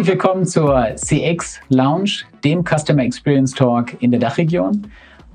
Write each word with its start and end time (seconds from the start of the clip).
Herzlich 0.00 0.14
willkommen 0.14 0.46
zur 0.46 0.96
CX 0.96 1.60
Lounge, 1.68 2.22
dem 2.42 2.64
Customer 2.64 3.02
Experience 3.02 3.52
Talk 3.52 4.00
in 4.00 4.10
der 4.10 4.18
Dachregion. 4.18 4.86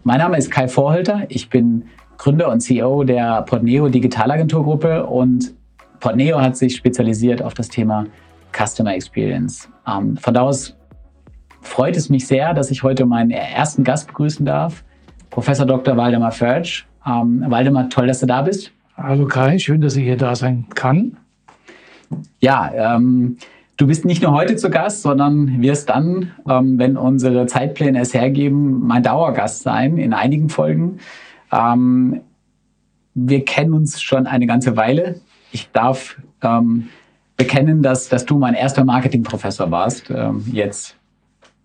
Mein 0.04 0.18
Name 0.18 0.40
ist 0.40 0.50
Kai 0.50 0.68
Vorhalter. 0.68 1.22
Ich 1.30 1.52
bin 1.52 1.84
Gründer 2.18 2.52
und 2.52 2.62
CEO 2.62 3.04
der 3.04 3.44
Portneo 3.44 3.90
Digitalagenturgruppe 3.90 5.06
und 5.06 5.54
Portneo 6.00 6.42
hat 6.42 6.58
sich 6.58 6.76
spezialisiert 6.76 7.44
auf 7.44 7.54
das 7.54 7.70
Thema 7.70 8.08
Customer 8.58 8.96
Experience. 8.96 9.70
Ähm, 9.88 10.18
von 10.18 10.34
da 10.34 10.42
aus 10.42 10.76
freut 11.62 11.96
es 11.96 12.10
mich 12.10 12.26
sehr, 12.26 12.56
dass 12.56 12.72
ich 12.72 12.82
heute 12.82 13.06
meinen 13.06 13.30
ersten 13.30 13.84
Gast 13.84 14.08
begrüßen 14.08 14.48
darf, 14.48 14.84
Professor 15.30 15.68
Dr. 15.68 15.96
Waldemar 15.96 16.32
Förtsch. 16.32 16.88
Ähm, 17.06 17.46
Waldemar, 17.48 17.88
toll, 17.90 18.08
dass 18.08 18.22
du 18.22 18.26
da 18.26 18.42
bist. 18.42 18.72
Hallo 18.98 19.28
Kai, 19.28 19.60
schön, 19.60 19.82
dass 19.82 19.96
ich 19.96 20.06
hier 20.06 20.18
da 20.18 20.34
sein 20.34 20.66
kann. 20.74 21.18
Ja, 22.40 22.96
ähm, 22.96 23.38
du 23.78 23.88
bist 23.88 24.06
nicht 24.06 24.22
nur 24.22 24.32
heute 24.32 24.56
zu 24.56 24.70
Gast, 24.70 25.02
sondern 25.02 25.62
wirst 25.62 25.90
dann, 25.90 26.32
ähm, 26.48 26.80
wenn 26.80 26.98
unsere 26.98 27.46
Zeitpläne 27.46 28.00
es 28.00 28.14
hergeben, 28.14 28.86
mein 28.86 29.04
Dauergast 29.04 29.64
sein 29.64 29.98
in 29.98 30.14
einigen 30.14 30.50
Folgen. 30.50 31.00
Ähm, 31.52 32.22
wir 33.14 33.46
kennen 33.46 33.74
uns 33.74 34.02
schon 34.02 34.28
eine 34.28 34.46
ganze 34.46 34.76
Weile. 34.76 35.22
Ich 35.52 35.72
darf 35.72 36.18
ähm, 36.42 36.90
bekennen, 37.38 37.82
dass, 37.82 38.10
dass 38.10 38.26
du 38.26 38.38
mein 38.38 38.54
erster 38.54 38.84
Marketingprofessor 38.84 39.72
warst. 39.72 40.10
Ähm, 40.10 40.44
jetzt, 40.52 40.98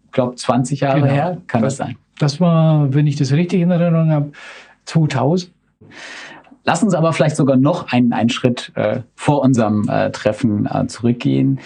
ich 0.07 0.13
glaube, 0.13 0.37
20 0.37 0.81
Jahre 0.81 1.01
genau. 1.01 1.13
her, 1.13 1.39
kann 1.47 1.63
das, 1.63 1.77
das 1.77 1.87
sein? 1.87 1.97
Das 2.19 2.41
war, 2.41 2.93
wenn 2.93 3.07
ich 3.07 3.17
das 3.17 3.33
richtig 3.33 3.61
in 3.61 3.71
Erinnerung 3.71 4.11
habe, 4.11 4.33
2000. 4.85 5.51
Lass 6.65 6.83
uns 6.83 6.95
aber 6.95 7.13
vielleicht 7.13 7.37
sogar 7.37 7.57
noch 7.57 7.91
einen, 7.91 8.13
einen 8.13 8.29
Schritt 8.29 8.73
äh, 8.75 9.01
vor 9.15 9.43
unserem 9.43 9.89
äh, 9.89 10.11
Treffen 10.11 10.67
äh, 10.67 10.87
zurückgehen. 10.87 11.59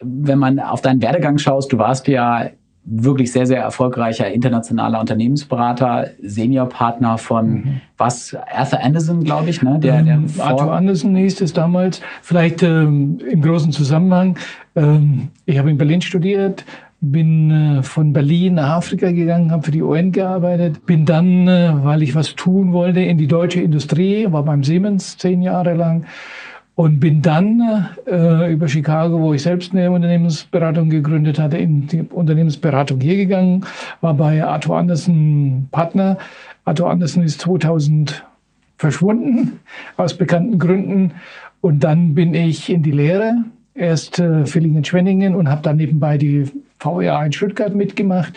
Wenn 0.00 0.38
man 0.38 0.60
auf 0.60 0.80
deinen 0.80 1.02
Werdegang 1.02 1.38
schaust, 1.38 1.72
du 1.72 1.78
warst 1.78 2.06
ja 2.08 2.50
wirklich 2.90 3.32
sehr, 3.32 3.46
sehr 3.46 3.60
erfolgreicher 3.60 4.30
internationaler 4.30 5.00
Unternehmensberater, 5.00 6.10
Seniorpartner 6.22 7.18
von 7.18 7.50
mhm. 7.50 7.80
was? 7.98 8.36
Arthur 8.54 8.80
Anderson, 8.80 9.24
glaube 9.24 9.50
ich, 9.50 9.62
ne? 9.62 9.78
Der, 9.78 10.02
der 10.02 10.14
ähm, 10.14 10.26
Arthur 10.38 10.72
Anderson 10.72 11.14
hieß 11.14 11.40
es 11.42 11.52
damals. 11.52 12.00
Vielleicht 12.22 12.62
ähm, 12.62 13.18
im 13.30 13.42
großen 13.42 13.72
Zusammenhang. 13.72 14.38
Ähm, 14.74 15.28
ich 15.44 15.58
habe 15.58 15.70
in 15.70 15.76
Berlin 15.76 16.00
studiert, 16.00 16.64
bin 17.00 17.50
äh, 17.50 17.82
von 17.82 18.12
Berlin 18.12 18.54
nach 18.54 18.70
Afrika 18.70 19.10
gegangen, 19.10 19.52
habe 19.52 19.64
für 19.64 19.70
die 19.70 19.82
UN 19.82 20.12
gearbeitet, 20.12 20.86
bin 20.86 21.04
dann, 21.04 21.46
äh, 21.46 21.72
weil 21.82 22.02
ich 22.02 22.14
was 22.14 22.34
tun 22.36 22.72
wollte, 22.72 23.00
in 23.00 23.18
die 23.18 23.26
deutsche 23.26 23.60
Industrie, 23.60 24.26
war 24.30 24.44
beim 24.44 24.64
Siemens 24.64 25.18
zehn 25.18 25.42
Jahre 25.42 25.74
lang 25.74 26.06
und 26.78 27.00
bin 27.00 27.22
dann 27.22 27.88
äh, 28.06 28.52
über 28.52 28.68
Chicago, 28.68 29.20
wo 29.20 29.34
ich 29.34 29.42
selbst 29.42 29.72
eine 29.72 29.90
Unternehmensberatung 29.90 30.90
gegründet 30.90 31.36
hatte, 31.40 31.58
in 31.58 31.88
die 31.88 32.02
Unternehmensberatung 32.02 33.00
hier 33.00 33.16
gegangen, 33.16 33.66
war 34.00 34.14
bei 34.14 34.44
Arthur 34.44 34.76
Anderson 34.76 35.66
Partner. 35.72 36.18
Arthur 36.64 36.88
Anderson 36.88 37.24
ist 37.24 37.40
2000 37.40 38.24
verschwunden, 38.76 39.58
aus 39.96 40.14
bekannten 40.16 40.60
Gründen. 40.60 41.14
Und 41.62 41.82
dann 41.82 42.14
bin 42.14 42.32
ich 42.32 42.70
in 42.70 42.84
die 42.84 42.92
Lehre, 42.92 43.38
erst 43.74 44.20
äh, 44.20 44.46
Villingen-Schwenningen 44.46 45.34
und 45.34 45.50
habe 45.50 45.62
dann 45.62 45.78
nebenbei 45.78 46.16
die 46.16 46.48
VEA 46.78 47.24
in 47.26 47.32
Stuttgart 47.32 47.74
mitgemacht 47.74 48.34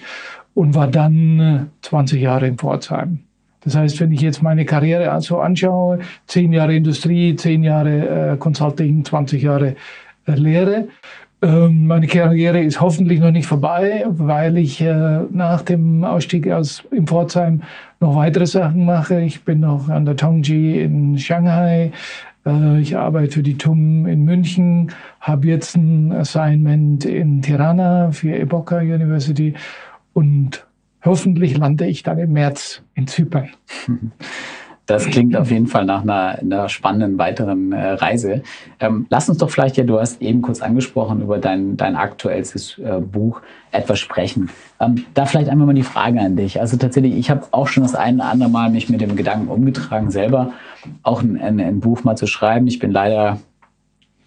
und 0.55 0.73
war 0.73 0.87
dann 0.87 1.39
äh, 1.39 1.59
20 1.83 2.19
Jahre 2.19 2.47
in 2.47 2.57
Pforzheim. 2.57 3.19
Das 3.63 3.75
heißt, 3.75 3.99
wenn 3.99 4.11
ich 4.11 4.21
jetzt 4.21 4.41
meine 4.41 4.65
Karriere 4.65 5.11
also 5.11 5.39
anschaue, 5.39 5.99
zehn 6.27 6.51
Jahre 6.51 6.75
Industrie, 6.75 7.35
zehn 7.35 7.63
Jahre 7.63 8.33
äh, 8.33 8.37
Consulting, 8.37 9.05
20 9.05 9.41
Jahre 9.41 9.75
äh, 10.25 10.33
Lehre. 10.33 10.87
Ähm, 11.43 11.87
meine 11.87 12.05
Karriere 12.07 12.61
ist 12.61 12.81
hoffentlich 12.81 13.19
noch 13.19 13.31
nicht 13.31 13.47
vorbei, 13.47 14.05
weil 14.07 14.57
ich 14.57 14.79
äh, 14.81 15.21
nach 15.31 15.61
dem 15.63 16.03
Ausstieg 16.03 16.47
aus 16.49 16.83
im 16.91 17.07
Pforzheim 17.07 17.61
noch 17.99 18.15
weitere 18.15 18.45
Sachen 18.45 18.85
mache. 18.85 19.21
Ich 19.21 19.43
bin 19.43 19.61
noch 19.61 19.89
an 19.89 20.05
der 20.05 20.15
Tongji 20.15 20.81
in 20.81 21.17
Shanghai. 21.17 21.91
Äh, 22.45 22.79
ich 22.81 22.95
arbeite 22.95 23.31
für 23.31 23.43
die 23.43 23.57
TUM 23.57 24.05
in 24.05 24.23
München, 24.23 24.91
habe 25.19 25.47
jetzt 25.47 25.75
ein 25.75 26.11
Assignment 26.11 27.05
in 27.05 27.41
Tirana 27.41 28.11
für 28.11 28.35
Eboka 28.35 28.79
University 28.79 29.55
und 30.13 30.65
hoffentlich 31.03 31.57
lande 31.57 31.87
ich 31.87 32.03
dann 32.03 32.19
im 32.19 32.33
März 32.33 32.81
in 32.93 33.07
Zypern. 33.07 33.49
Das 34.87 35.05
klingt 35.05 35.37
auf 35.37 35.49
jeden 35.49 35.67
Fall 35.67 35.85
nach 35.85 36.01
einer, 36.01 36.39
einer 36.39 36.67
spannenden 36.67 37.17
weiteren 37.17 37.71
äh, 37.71 37.91
Reise. 37.91 38.43
Ähm, 38.79 39.05
lass 39.09 39.29
uns 39.29 39.37
doch 39.37 39.49
vielleicht, 39.49 39.77
ja, 39.77 39.85
du 39.85 39.99
hast 39.99 40.21
eben 40.21 40.41
kurz 40.41 40.61
angesprochen 40.61 41.21
über 41.21 41.37
dein, 41.37 41.77
dein 41.77 41.95
aktuelles 41.95 42.77
äh, 42.77 42.99
Buch 42.99 43.41
etwas 43.71 43.99
sprechen. 43.99 44.49
Ähm, 44.81 45.05
da 45.13 45.25
vielleicht 45.25 45.49
einmal 45.49 45.67
mal 45.67 45.73
die 45.73 45.83
Frage 45.83 46.19
an 46.19 46.35
dich. 46.35 46.59
Also 46.59 46.75
tatsächlich, 46.75 47.15
ich 47.15 47.29
habe 47.29 47.45
auch 47.51 47.67
schon 47.67 47.83
das 47.83 47.95
ein 47.95 48.15
oder 48.15 48.25
andere 48.25 48.49
Mal 48.49 48.69
mich 48.69 48.89
mit 48.89 48.99
dem 48.99 49.15
Gedanken 49.15 49.47
umgetragen, 49.47 50.11
selber 50.11 50.51
auch 51.03 51.21
ein, 51.21 51.39
ein, 51.39 51.61
ein 51.61 51.79
Buch 51.79 52.03
mal 52.03 52.17
zu 52.17 52.27
schreiben. 52.27 52.67
Ich 52.67 52.79
bin 52.79 52.91
leider 52.91 53.39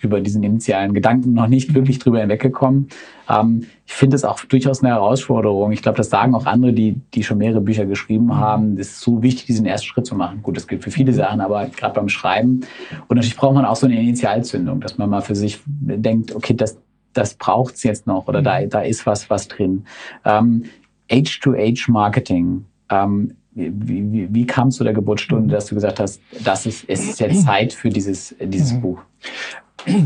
über 0.01 0.21
diesen 0.21 0.43
initialen 0.43 0.95
Gedanken 0.95 1.35
noch 1.35 1.47
nicht 1.47 1.75
wirklich 1.75 1.99
drüber 1.99 2.21
hinweggekommen. 2.21 2.89
Ähm, 3.29 3.67
finde 3.95 4.17
es 4.17 4.25
auch 4.25 4.41
durchaus 4.45 4.83
eine 4.83 4.93
Herausforderung. 4.93 5.73
Ich 5.73 5.83
glaube, 5.83 5.97
das 5.97 6.11
sagen 6.11 6.35
auch 6.35 6.47
andere, 6.47 6.73
die, 6.73 7.01
die 7.15 7.23
schon 7.23 7.39
mehrere 7.39 7.61
Bücher 7.61 7.87
geschrieben 7.87 8.27
mhm. 8.27 8.37
haben. 8.37 8.79
Es 8.79 8.93
ist 8.93 9.01
so 9.01 9.23
wichtig, 9.23 9.47
diesen 9.47 9.67
ersten 9.67 9.87
Schritt 9.87 10.07
zu 10.07 10.15
machen. 10.15 10.43
Gut, 10.43 10.57
das 10.57 10.67
gilt 10.67 10.83
für 10.83 10.91
viele 10.91 11.13
mhm. 11.13 11.17
Sachen, 11.17 11.41
aber 11.41 11.67
gerade 11.67 11.95
beim 11.95 12.09
Schreiben. 12.09 12.63
Und 13.09 13.17
natürlich 13.17 13.37
braucht 13.37 13.55
man 13.55 13.65
auch 13.65 13.77
so 13.77 13.87
eine 13.87 14.01
Initialzündung, 14.01 14.81
dass 14.81 14.99
man 14.99 15.11
mal 15.11 15.23
für 15.23 15.37
sich 15.37 15.61
denkt, 15.67 16.35
okay, 16.35 16.55
das, 16.55 16.77
das 17.13 17.35
braucht's 17.35 17.83
jetzt 17.85 18.07
noch 18.07 18.27
oder 18.27 18.43
da, 18.43 18.65
da 18.67 18.81
ist 18.81 19.07
was, 19.07 19.31
was 19.31 19.49
drin. 19.49 19.87
Ähm, 20.25 20.65
Age-to-Age-Marketing. 21.11 22.65
Ähm, 22.91 23.35
wie, 23.53 24.13
wie, 24.13 24.35
wie 24.35 24.47
kam 24.47 24.69
es 24.69 24.77
zu 24.77 24.85
der 24.85 24.93
Geburtsstunde, 24.93 25.55
dass 25.55 25.67
du 25.67 25.77
gesagt 25.77 26.01
hast, 26.01 26.21
das 26.43 26.67
ist, 26.67 26.85
es 26.89 27.05
ist 27.05 27.21
jetzt 27.21 27.45
Zeit 27.45 27.73
für 27.73 27.89
dieses, 27.89 28.35
dieses 28.41 28.81
Buch? 28.81 29.01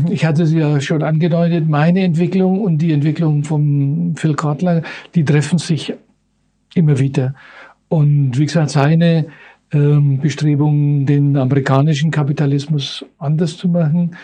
Ich 0.09 0.25
hatte 0.25 0.43
es 0.43 0.53
ja 0.53 0.79
schon 0.81 1.03
angedeutet, 1.03 1.67
meine 1.67 2.01
Entwicklung 2.01 2.61
und 2.61 2.79
die 2.79 2.91
Entwicklung 2.91 3.43
von 3.43 4.13
Phil 4.15 4.35
Kotler, 4.35 4.83
die 5.15 5.23
treffen 5.23 5.59
sich 5.59 5.93
immer 6.73 6.99
wieder. 6.99 7.35
Und 7.87 8.37
wie 8.37 8.45
gesagt, 8.45 8.71
seine 8.71 9.27
ähm, 9.71 10.19
Bestrebung, 10.19 11.05
den 11.05 11.37
amerikanischen 11.37 12.11
Kapitalismus 12.11 13.05
anders 13.17 13.57
zu 13.57 13.67
machen, 13.67 14.15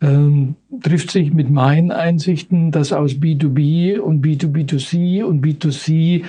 ähm, 0.00 0.54
trifft 0.82 1.10
sich 1.10 1.32
mit 1.32 1.50
meinen 1.50 1.90
Einsichten, 1.90 2.70
dass 2.70 2.92
aus 2.92 3.12
B2B 3.12 3.98
und 3.98 4.24
B2B2C 4.24 5.24
und 5.24 5.44
B2C 5.44 6.24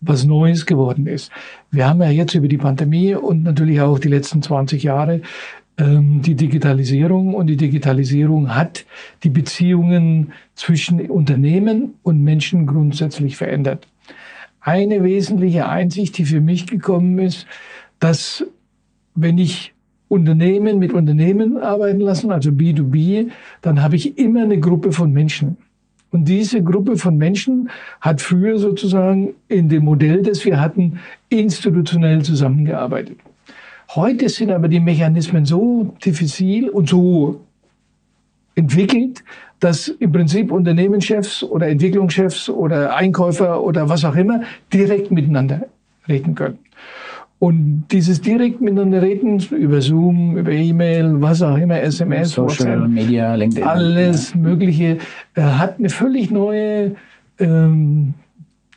was 0.00 0.24
Neues 0.24 0.64
geworden 0.64 1.06
ist. 1.06 1.30
Wir 1.70 1.88
haben 1.88 2.00
ja 2.00 2.10
jetzt 2.10 2.34
über 2.34 2.48
die 2.48 2.56
Pandemie 2.56 3.14
und 3.14 3.42
natürlich 3.42 3.80
auch 3.80 3.98
die 3.98 4.08
letzten 4.08 4.42
20 4.42 4.82
Jahre 4.84 5.22
die 5.80 6.34
Digitalisierung 6.34 7.34
und 7.34 7.46
die 7.46 7.56
Digitalisierung 7.56 8.52
hat 8.54 8.84
die 9.22 9.28
Beziehungen 9.28 10.32
zwischen 10.56 11.00
Unternehmen 11.08 11.94
und 12.02 12.24
Menschen 12.24 12.66
grundsätzlich 12.66 13.36
verändert. 13.36 13.86
Eine 14.60 15.04
wesentliche 15.04 15.68
Einsicht, 15.68 16.18
die 16.18 16.24
für 16.24 16.40
mich 16.40 16.66
gekommen 16.66 17.20
ist, 17.20 17.46
dass 18.00 18.44
wenn 19.14 19.38
ich 19.38 19.72
Unternehmen 20.08 20.80
mit 20.80 20.92
Unternehmen 20.92 21.58
arbeiten 21.58 22.00
lassen, 22.00 22.32
also 22.32 22.50
B2B, 22.50 23.28
dann 23.62 23.80
habe 23.82 23.96
ich 23.96 24.18
immer 24.18 24.42
eine 24.42 24.58
Gruppe 24.58 24.90
von 24.90 25.12
Menschen. 25.12 25.58
Und 26.10 26.26
diese 26.26 26.62
Gruppe 26.62 26.96
von 26.96 27.18
Menschen 27.18 27.68
hat 28.00 28.20
früher 28.20 28.58
sozusagen 28.58 29.34
in 29.48 29.68
dem 29.68 29.84
Modell, 29.84 30.22
das 30.22 30.44
wir 30.44 30.60
hatten, 30.60 30.98
institutionell 31.28 32.22
zusammengearbeitet. 32.22 33.18
Heute 33.94 34.28
sind 34.28 34.50
aber 34.50 34.68
die 34.68 34.80
Mechanismen 34.80 35.46
so 35.46 35.94
diffizil 36.04 36.68
und 36.68 36.88
so 36.88 37.40
entwickelt, 38.54 39.24
dass 39.60 39.88
im 39.88 40.12
Prinzip 40.12 40.52
Unternehmenschefs 40.52 41.42
oder 41.42 41.68
Entwicklungschefs 41.68 42.50
oder 42.50 42.94
Einkäufer 42.94 43.62
oder 43.62 43.88
was 43.88 44.04
auch 44.04 44.14
immer 44.14 44.42
direkt 44.72 45.10
miteinander 45.10 45.62
reden 46.06 46.34
können. 46.34 46.58
Und 47.38 47.86
dieses 47.92 48.20
direkt 48.20 48.60
miteinander 48.60 49.00
reden 49.00 49.38
über 49.52 49.80
Zoom, 49.80 50.36
über 50.36 50.50
E-Mail, 50.50 51.20
was 51.22 51.40
auch 51.40 51.56
immer, 51.56 51.80
SMS, 51.80 52.32
Social 52.32 52.80
WhatsApp, 52.80 52.88
Media, 52.88 53.34
LinkedIn, 53.36 53.62
alles. 53.62 54.34
Mögliche, 54.34 54.98
äh, 55.34 55.42
hat 55.42 55.78
eine 55.78 55.88
völlig 55.88 56.32
neue 56.32 56.96
ähm, 57.38 58.14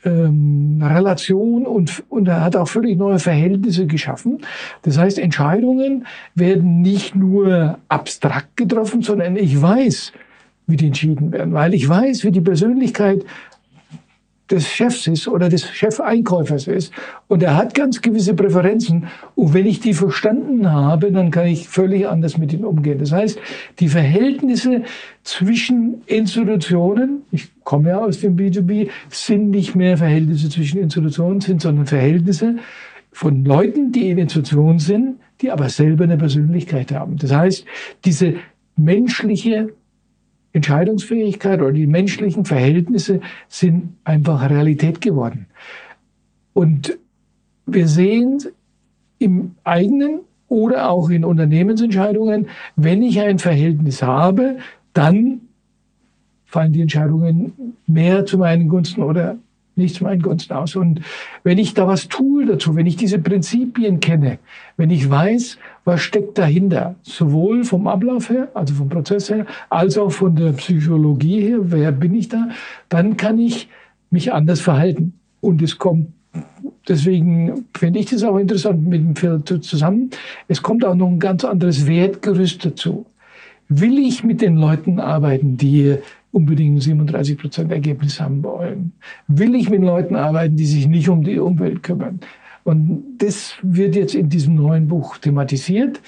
ähm, 0.04 0.82
Relation 0.84 1.66
und, 1.66 2.04
und 2.10 2.28
er 2.28 2.42
hat 2.42 2.56
auch 2.56 2.68
völlig 2.68 2.98
neue 2.98 3.20
Verhältnisse 3.20 3.88
geschaffen. 3.88 4.40
Das 4.82 4.98
heißt, 4.98 5.20
Entscheidungen 5.20 6.06
werden 6.36 6.82
nicht 6.82 7.16
nur 7.16 7.78
abstrakt 7.88 8.58
getroffen, 8.58 9.02
sondern 9.02 9.36
ich 9.36 9.62
weiß, 9.62 10.12
wie 10.68 10.78
die 10.78 10.88
entschieden 10.88 11.32
werden, 11.32 11.54
weil 11.54 11.74
ich 11.74 11.88
weiß, 11.88 12.24
wie 12.24 12.32
die 12.32 12.42
Persönlichkeit 12.42 13.26
des 14.52 14.68
Chefs 14.68 15.08
ist 15.08 15.28
oder 15.28 15.50
des 15.50 15.70
Chefeinkäufers 15.70 16.68
ist 16.68 16.94
und 17.28 17.42
er 17.44 17.56
hat 17.56 17.74
ganz 17.74 18.02
gewisse 18.02 18.34
Präferenzen 18.34 19.08
und 19.36 19.54
wenn 19.54 19.66
ich 19.66 19.80
die 19.80 19.94
verstanden 19.94 20.72
habe, 20.72 21.12
dann 21.12 21.32
kann 21.32 21.48
ich 21.48 21.68
völlig 21.68 22.08
anders 22.08 22.38
mit 22.38 22.54
ihm 22.54 22.64
umgehen. 22.64 23.00
Das 23.00 23.12
heißt, 23.12 23.40
die 23.80 23.88
Verhältnisse 23.88 24.84
zwischen 25.24 26.02
Institutionen, 26.06 27.24
ich 27.32 27.50
komme 27.64 27.90
ja 27.90 28.00
aus 28.00 28.20
dem 28.20 28.36
B2B, 28.36 28.90
sind 29.10 29.50
nicht 29.50 29.76
mehr 29.76 29.98
Verhältnisse 29.98 30.50
zwischen 30.50 30.80
Institutionen 30.80 31.42
sind, 31.42 31.62
sondern 31.62 31.86
Verhältnisse 31.86 32.58
von 33.12 33.44
Leuten, 33.44 33.92
die 33.92 34.10
in 34.10 34.18
Institutionen 34.18 34.80
sind, 34.80 35.16
die 35.42 35.52
aber 35.52 35.70
selber 35.70 36.04
eine 36.04 36.18
Persönlichkeit 36.18 36.92
haben. 36.92 37.18
Das 37.18 37.32
heißt, 37.32 37.66
diese 38.06 38.36
menschliche 38.76 39.70
Entscheidungsfähigkeit 40.54 41.62
oder 41.62 41.72
die 41.72 41.88
menschlichen 41.88 42.46
Verhältnisse 42.46 43.22
sind 43.48 43.96
einfach 44.04 44.50
Realität 44.50 45.02
geworden. 45.02 45.48
Und 46.54 46.98
wir 47.66 47.88
sehen 47.88 48.40
im 49.20 49.56
eigenen 49.64 50.22
oder 50.48 50.90
auch 50.90 51.10
in 51.10 51.24
Unternehmensentscheidungen, 51.24 52.48
wenn 52.76 53.02
ich 53.02 53.20
ein 53.22 53.40
Verhältnis 53.40 54.04
habe, 54.04 54.58
dann 54.94 55.42
fallen 56.46 56.74
die 56.74 56.82
Entscheidungen 56.82 57.78
mehr 57.88 58.26
zu 58.26 58.38
meinen 58.38 58.68
Gunsten 58.68 59.02
oder 59.02 59.38
nicht 59.76 59.96
zu 59.96 60.04
meinen 60.04 60.22
Gunsten 60.22 60.54
aus. 60.54 60.76
Und 60.76 61.02
wenn 61.44 61.58
ich 61.58 61.74
da 61.74 61.88
was 61.88 62.08
tue 62.08 62.46
dazu, 62.46 62.76
wenn 62.76 62.86
ich 62.86 62.96
diese 62.96 63.20
Prinzipien 63.20 64.00
kenne, 64.00 64.40
wenn 64.78 64.90
ich 64.90 65.10
weiß, 65.10 65.58
was 65.86 66.02
steckt 66.02 66.38
dahinter, 66.38 66.96
sowohl 67.02 67.64
vom 67.64 67.88
Ablauf 67.88 68.30
her, 68.30 68.50
also 68.54 68.74
vom 68.74 68.90
Prozess 68.90 69.30
her, 69.30 69.46
als 69.70 69.98
auch 69.98 70.12
von 70.12 70.36
der 70.36 70.52
Psychologie 70.54 71.42
her, 71.42 71.60
wer 71.62 71.92
bin 71.92 72.16
ich 72.16 72.30
da, 72.30 72.50
dann 72.90 73.18
kann 73.18 73.40
ich 73.40 73.70
mich 74.10 74.34
anders 74.34 74.62
verhalten. 74.62 75.14
Und 75.40 75.62
es 75.62 75.78
kommt, 75.78 76.08
deswegen 76.88 77.66
finde 77.76 78.00
ich 78.00 78.08
das 78.08 78.24
auch 78.24 78.38
interessant 78.38 78.86
mit 78.86 79.02
dem 79.02 79.16
Phil 79.16 79.42
zusammen, 79.44 80.12
es 80.48 80.62
kommt 80.62 80.86
auch 80.86 80.96
noch 80.96 81.08
ein 81.08 81.20
ganz 81.20 81.44
anderes 81.44 81.88
Wertgerüst 81.88 82.66
dazu. 82.66 83.06
Will 83.70 83.98
ich 83.98 84.24
mit 84.24 84.42
den 84.42 84.58
Leuten 84.58 85.00
arbeiten, 85.00 85.56
die 85.56 85.96
unbedingt 86.32 86.82
37 86.82 87.38
Prozent 87.38 87.72
Ergebnis 87.72 88.20
haben 88.20 88.44
wollen? 88.44 88.94
Will 89.28 89.56
ich 89.56 89.70
mit 89.70 89.82
Leuten 89.82 90.16
arbeiten, 90.16 90.56
die 90.56 90.66
sich 90.66 90.88
nicht 90.88 91.10
um 91.10 91.24
die 91.24 91.40
Umwelt 91.40 91.84
kümmern? 91.84 92.20
Und 92.64 93.04
das 93.18 93.56
wird 93.62 93.96
jetzt 93.96 94.16
in 94.16 94.30
diesem 94.30 94.56
neuen 94.56 94.88
Buch 94.88 95.18
thematisiert. 95.18 96.00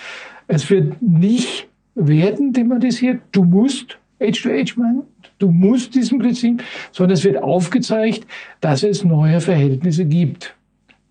Es 0.47 0.69
wird 0.69 1.01
nicht 1.01 1.67
werden 1.95 2.53
thematisiert. 2.53 3.21
Du 3.31 3.43
musst 3.43 3.97
H2H 4.19 4.79
machen. 4.79 5.03
Du 5.39 5.51
musst 5.51 5.95
diesem 5.95 6.19
Prinzip, 6.19 6.63
sondern 6.91 7.15
es 7.15 7.23
wird 7.23 7.41
aufgezeigt, 7.41 8.25
dass 8.61 8.83
es 8.83 9.03
neue 9.03 9.41
Verhältnisse 9.41 10.05
gibt. 10.05 10.55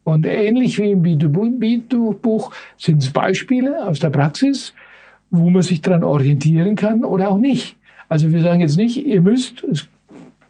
Und 0.04 0.26
ähnlich 0.26 0.78
wie 0.78 0.90
im 0.90 1.02
B2B-Buch 1.02 2.52
sind 2.76 3.02
es 3.02 3.10
Beispiele 3.10 3.86
aus 3.86 4.00
der 4.00 4.10
Praxis, 4.10 4.72
wo 5.30 5.50
man 5.50 5.62
sich 5.62 5.80
daran 5.80 6.02
orientieren 6.02 6.76
kann 6.76 7.04
oder 7.04 7.30
auch 7.30 7.38
nicht. 7.38 7.76
Also 8.12 8.30
wir 8.30 8.42
sagen 8.42 8.60
jetzt 8.60 8.76
nicht, 8.76 9.06
ihr 9.06 9.22
müsst, 9.22 9.64
es 9.64 9.88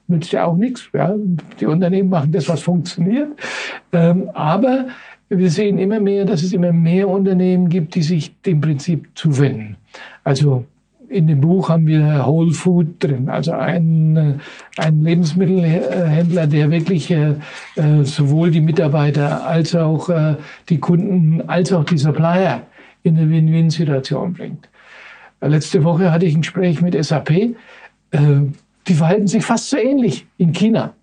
nützt 0.09 0.32
ja 0.32 0.47
auch 0.47 0.56
nichts. 0.56 0.88
Ja. 0.93 1.14
Die 1.61 1.67
Unternehmen 1.67 2.11
machen 2.11 2.32
das, 2.32 2.49
was 2.49 2.61
funktioniert. 2.61 3.29
Ähm, 3.93 4.29
aber 4.35 4.88
wir 5.29 5.49
sehen 5.49 5.79
immer 5.79 6.00
mehr, 6.00 6.25
dass 6.25 6.43
es 6.43 6.53
immer 6.53 6.73
mehr 6.73 7.09
Unternehmen 7.09 7.69
gibt, 7.69 7.94
die 7.94 8.03
sich 8.03 8.35
dem 8.43 8.61
Prinzip 8.61 9.11
zuwenden. 9.14 9.76
Also 10.25 10.64
in 11.09 11.29
dem 11.29 11.41
Buch 11.41 11.69
haben 11.69 11.87
wir 11.87 12.26
Whole 12.26 12.50
Food 12.50 12.97
drin, 12.99 13.29
also 13.29 13.53
ein, 13.53 14.17
äh, 14.17 14.35
ein 14.79 15.00
Lebensmittelhändler, 15.00 16.49
der 16.49 16.69
wirklich 16.69 17.12
äh, 17.12 17.37
sowohl 18.03 18.50
die 18.50 18.61
Mitarbeiter 18.61 19.47
als 19.47 19.76
auch 19.76 20.08
äh, 20.08 20.35
die 20.69 20.79
Kunden 20.79 21.43
als 21.47 21.73
auch 21.73 21.85
die 21.85 21.99
Supplier 21.99 22.62
in 23.05 23.17
eine 23.17 23.31
Win-Win-Situation 23.31 24.32
bringt. 24.32 24.69
Letzte 25.43 25.85
Woche 25.85 26.12
hatte 26.12 26.27
ich 26.27 26.35
ein 26.35 26.43
Gespräch 26.43 26.81
mit 26.81 27.03
SAP. 27.03 27.31
Äh, 27.31 27.56
die 28.89 28.94
verhalten 28.94 29.27
sich 29.27 29.44
fast 29.44 29.71
so 29.71 29.77
ähnlich 29.77 30.27
in 30.39 30.53
China. 30.53 30.94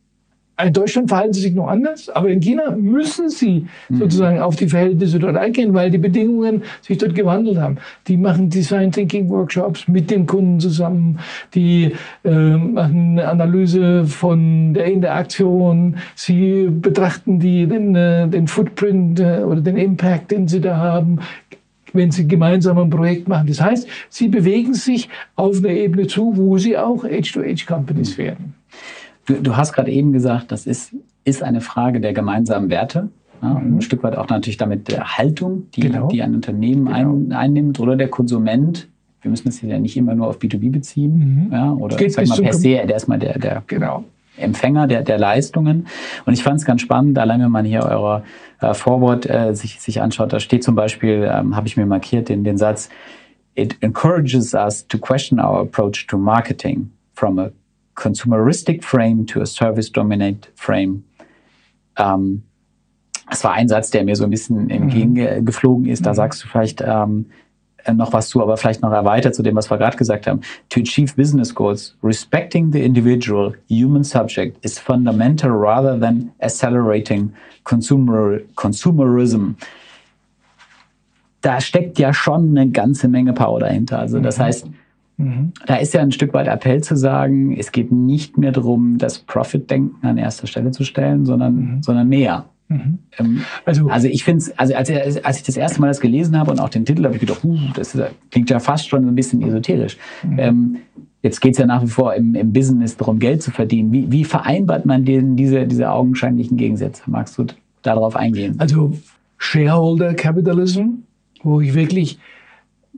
In 0.62 0.74
Deutschland 0.74 1.08
verhalten 1.08 1.32
sie 1.32 1.40
sich 1.40 1.56
noch 1.56 1.68
anders, 1.68 2.10
aber 2.10 2.28
in 2.28 2.42
China 2.42 2.72
müssen 2.72 3.30
sie 3.30 3.66
mhm. 3.88 3.98
sozusagen 3.98 4.40
auf 4.42 4.58
die 4.58 4.68
Verhältnisse 4.68 5.18
dort 5.18 5.38
eingehen, 5.38 5.74
weil 5.74 5.90
die 5.90 5.98
Bedingungen 5.98 6.64
sich 6.82 6.98
dort 6.98 7.16
gewandelt 7.16 7.58
haben. 7.58 7.78
Die 8.08 8.18
machen 8.18 8.50
Design 8.50 8.92
Thinking 8.92 9.30
Workshops 9.30 9.88
mit 9.88 10.12
dem 10.12 10.26
Kunden 10.26 10.60
zusammen, 10.60 11.20
die 11.56 11.94
äh, 12.26 12.30
machen 12.30 13.20
eine 13.20 13.30
Analyse 13.30 14.04
von 14.06 14.74
der 14.74 14.86
Interaktion, 14.86 15.96
sie 16.16 16.68
betrachten 16.70 17.40
die, 17.40 17.66
den, 17.66 17.96
äh, 17.96 18.28
den 18.28 18.48
Footprint 18.48 19.22
äh, 19.22 19.44
oder 19.46 19.62
den 19.62 19.78
Impact, 19.78 20.32
den 20.32 20.50
sie 20.50 20.60
da 20.60 20.76
haben, 20.76 21.20
wenn 21.94 22.12
sie 22.12 22.28
gemeinsam 22.28 22.78
ein 22.78 22.90
Projekt 22.90 23.28
machen. 23.28 23.48
Das 23.48 23.62
heißt, 23.62 23.88
sie 24.10 24.28
bewegen 24.28 24.74
sich 24.74 25.10
auf 25.36 25.58
eine 25.58 25.74
Ebene 25.74 26.08
zu, 26.08 26.36
wo 26.36 26.58
sie 26.58 26.78
auch 26.78 27.04
Edge-to-Edge-Companies 27.04 28.18
werden. 28.18 28.56
Du, 29.26 29.36
du 29.36 29.56
hast 29.56 29.74
gerade 29.74 29.92
eben 29.92 30.12
gesagt, 30.12 30.52
das 30.52 30.66
ist, 30.66 30.96
ist 31.24 31.44
eine 31.44 31.62
Frage 31.62 32.00
der 32.00 32.14
gemeinsamen 32.14 32.70
Werte. 32.70 33.10
Ja, 33.42 33.54
mhm. 33.54 33.78
Ein 33.78 33.82
Stück 33.82 34.04
weit 34.04 34.18
auch 34.18 34.28
natürlich 34.28 34.58
damit 34.58 34.88
der 34.90 35.18
Haltung, 35.18 35.68
die, 35.76 35.82
genau. 35.82 36.08
die 36.08 36.22
ein 36.22 36.36
Unternehmen 36.36 36.86
genau. 36.86 37.14
ein, 37.14 37.32
einnimmt 37.32 37.80
oder 37.80 37.96
der 37.96 38.10
Konsument. 38.10 38.88
Wir 39.22 39.32
müssen 39.32 39.46
das 39.46 39.62
ja 39.62 39.80
nicht 39.80 39.98
immer 39.98 40.16
nur 40.16 40.28
auf 40.28 40.40
B2B 40.40 40.72
beziehen. 40.72 41.48
Mhm. 41.48 41.54
Ja, 41.54 41.74
oder 41.74 41.98
sag 42.10 42.28
mal 42.28 42.38
per 42.38 42.54
se, 42.54 42.82
der 42.86 42.96
ist 42.96 43.08
mal 43.08 43.20
der, 43.20 43.38
der 43.38 43.64
genau. 43.68 44.04
Empfänger 44.38 44.88
der, 44.88 45.02
der 45.02 45.18
Leistungen. 45.18 45.88
Und 46.26 46.34
ich 46.34 46.44
fand 46.44 46.60
es 46.60 46.66
ganz 46.66 46.82
spannend, 46.82 47.18
allein 47.18 47.42
wenn 47.42 47.52
man 47.52 47.66
hier 47.66 47.84
eure 47.84 48.24
äh, 48.62 48.74
Forward 48.74 49.30
äh, 49.30 49.54
sich, 49.54 49.82
sich 49.82 50.02
anschaut, 50.02 50.32
da 50.32 50.40
steht 50.40 50.64
zum 50.64 50.76
Beispiel, 50.76 51.30
ähm, 51.32 51.56
habe 51.56 51.68
ich 51.68 51.78
mir 51.78 51.86
markiert, 51.86 52.30
den, 52.30 52.44
den 52.44 52.58
Satz, 52.58 52.90
It 53.56 53.76
encourages 53.82 54.54
us 54.54 54.88
to 54.88 54.98
question 54.98 55.40
our 55.40 55.60
approach 55.60 56.08
to 56.08 56.18
marketing 56.18 56.92
from 57.14 57.40
a 57.40 57.52
consumeristic 57.96 58.86
frame 58.86 59.26
to 59.26 59.42
a 59.42 59.46
service-dominated 59.46 60.48
frame. 60.56 61.04
Ähm, 61.98 62.44
das 63.30 63.44
war 63.44 63.54
ein 63.54 63.68
Satz, 63.68 63.92
der 63.92 64.04
mir 64.04 64.16
so 64.16 64.24
ein 64.24 64.30
bisschen 64.30 64.66
mhm. 64.66 64.70
entgegengeflogen 64.70 65.86
ist. 65.88 66.06
Da 66.06 66.12
mhm. 66.12 66.16
sagst 66.16 66.44
du 66.44 66.48
vielleicht, 66.48 66.82
ähm, 66.82 67.26
äh, 67.28 67.49
noch 67.94 68.14
was 68.14 68.30
zu, 68.30 68.42
aber 68.42 68.58
vielleicht 68.58 68.82
noch 68.82 68.92
erweitert 68.92 69.36
zu 69.36 69.44
dem, 69.44 69.56
was 69.56 69.70
wir 69.70 69.78
gerade 69.78 69.98
gesagt 69.98 70.28
haben. 70.28 70.42
To 70.70 70.82
achieve 70.82 71.14
business 71.16 71.54
goals, 71.54 71.96
respecting 72.04 72.72
the 72.72 72.84
individual 72.84 73.56
human 73.70 74.04
subject 74.04 74.64
is 74.64 74.78
fundamental 74.80 75.52
rather 75.52 76.00
than 76.00 76.32
accelerating 76.40 77.34
consumer, 77.64 78.40
consumerism. 78.56 79.56
Da 81.42 81.62
steckt 81.62 82.00
ja 82.00 82.14
schon 82.14 82.58
eine 82.58 82.70
ganze 82.70 83.08
Menge 83.08 83.34
Power 83.34 83.62
dahinter. 83.62 84.00
Also 84.00 84.20
das 84.20 84.38
mhm. 84.38 84.44
heißt, 84.44 84.68
mhm. 85.18 85.54
da 85.66 85.76
ist 85.76 85.94
ja 85.94 86.02
ein 86.02 86.12
Stück 86.12 86.34
weit 86.34 86.48
Appell 86.48 86.84
zu 86.84 86.98
sagen, 86.98 87.56
es 87.58 87.72
geht 87.72 87.92
nicht 87.92 88.38
mehr 88.38 88.52
darum, 88.52 88.98
das 88.98 89.20
Profit-Denken 89.20 90.06
an 90.06 90.18
erster 90.18 90.48
Stelle 90.48 90.72
zu 90.72 90.84
stellen, 90.84 91.26
sondern, 91.26 91.56
mhm. 91.56 91.84
sondern 91.84 92.10
mehr. 92.10 92.46
Mhm. 92.70 93.00
Ähm, 93.18 93.42
also, 93.66 93.90
also 93.90 94.08
ich 94.08 94.24
finde 94.24 94.40
es, 94.40 94.58
also 94.58 94.76
als, 94.76 94.90
als 95.24 95.38
ich 95.38 95.44
das 95.44 95.58
erste 95.58 95.82
Mal 95.82 95.88
das 95.88 96.00
gelesen 96.00 96.38
habe 96.38 96.52
und 96.52 96.60
auch 96.60 96.70
den 96.70 96.86
Titel, 96.86 97.04
habe 97.04 97.16
ich 97.16 97.20
gedacht, 97.20 97.44
uh, 97.44 97.58
das 97.74 97.96
ist, 97.96 98.04
klingt 98.32 98.50
ja 98.50 98.60
fast 98.60 98.88
schon 98.88 99.08
ein 99.08 99.16
bisschen 99.16 99.42
esoterisch. 99.42 99.98
Mhm. 100.24 100.40
Ähm, 100.40 100.78
jetzt 101.24 101.42
geht 101.42 101.54
es 101.54 101.58
ja 101.58 101.66
nach 101.66 101.82
wie 101.82 101.88
vor 101.88 102.14
im, 102.14 102.36
im, 102.36 102.54
Business 102.54 102.96
darum, 102.96 103.20
Geld 103.20 103.42
zu 103.42 103.52
verdienen. 103.52 103.92
Wie, 103.92 104.12
wie 104.12 104.24
vereinbart 104.24 104.86
man 104.86 105.04
denn 105.04 105.36
diese, 105.36 105.66
diese 105.66 105.90
augenscheinlichen 105.90 106.58
Gegensätze? 106.58 107.04
Magst 107.08 107.38
du 107.40 107.48
darauf 107.82 108.16
eingehen? 108.16 108.56
Also 108.60 108.94
Shareholder 109.38 110.14
Capitalism, 110.14 111.02
wo 111.42 111.62
ich 111.62 111.74
wirklich 111.74 112.20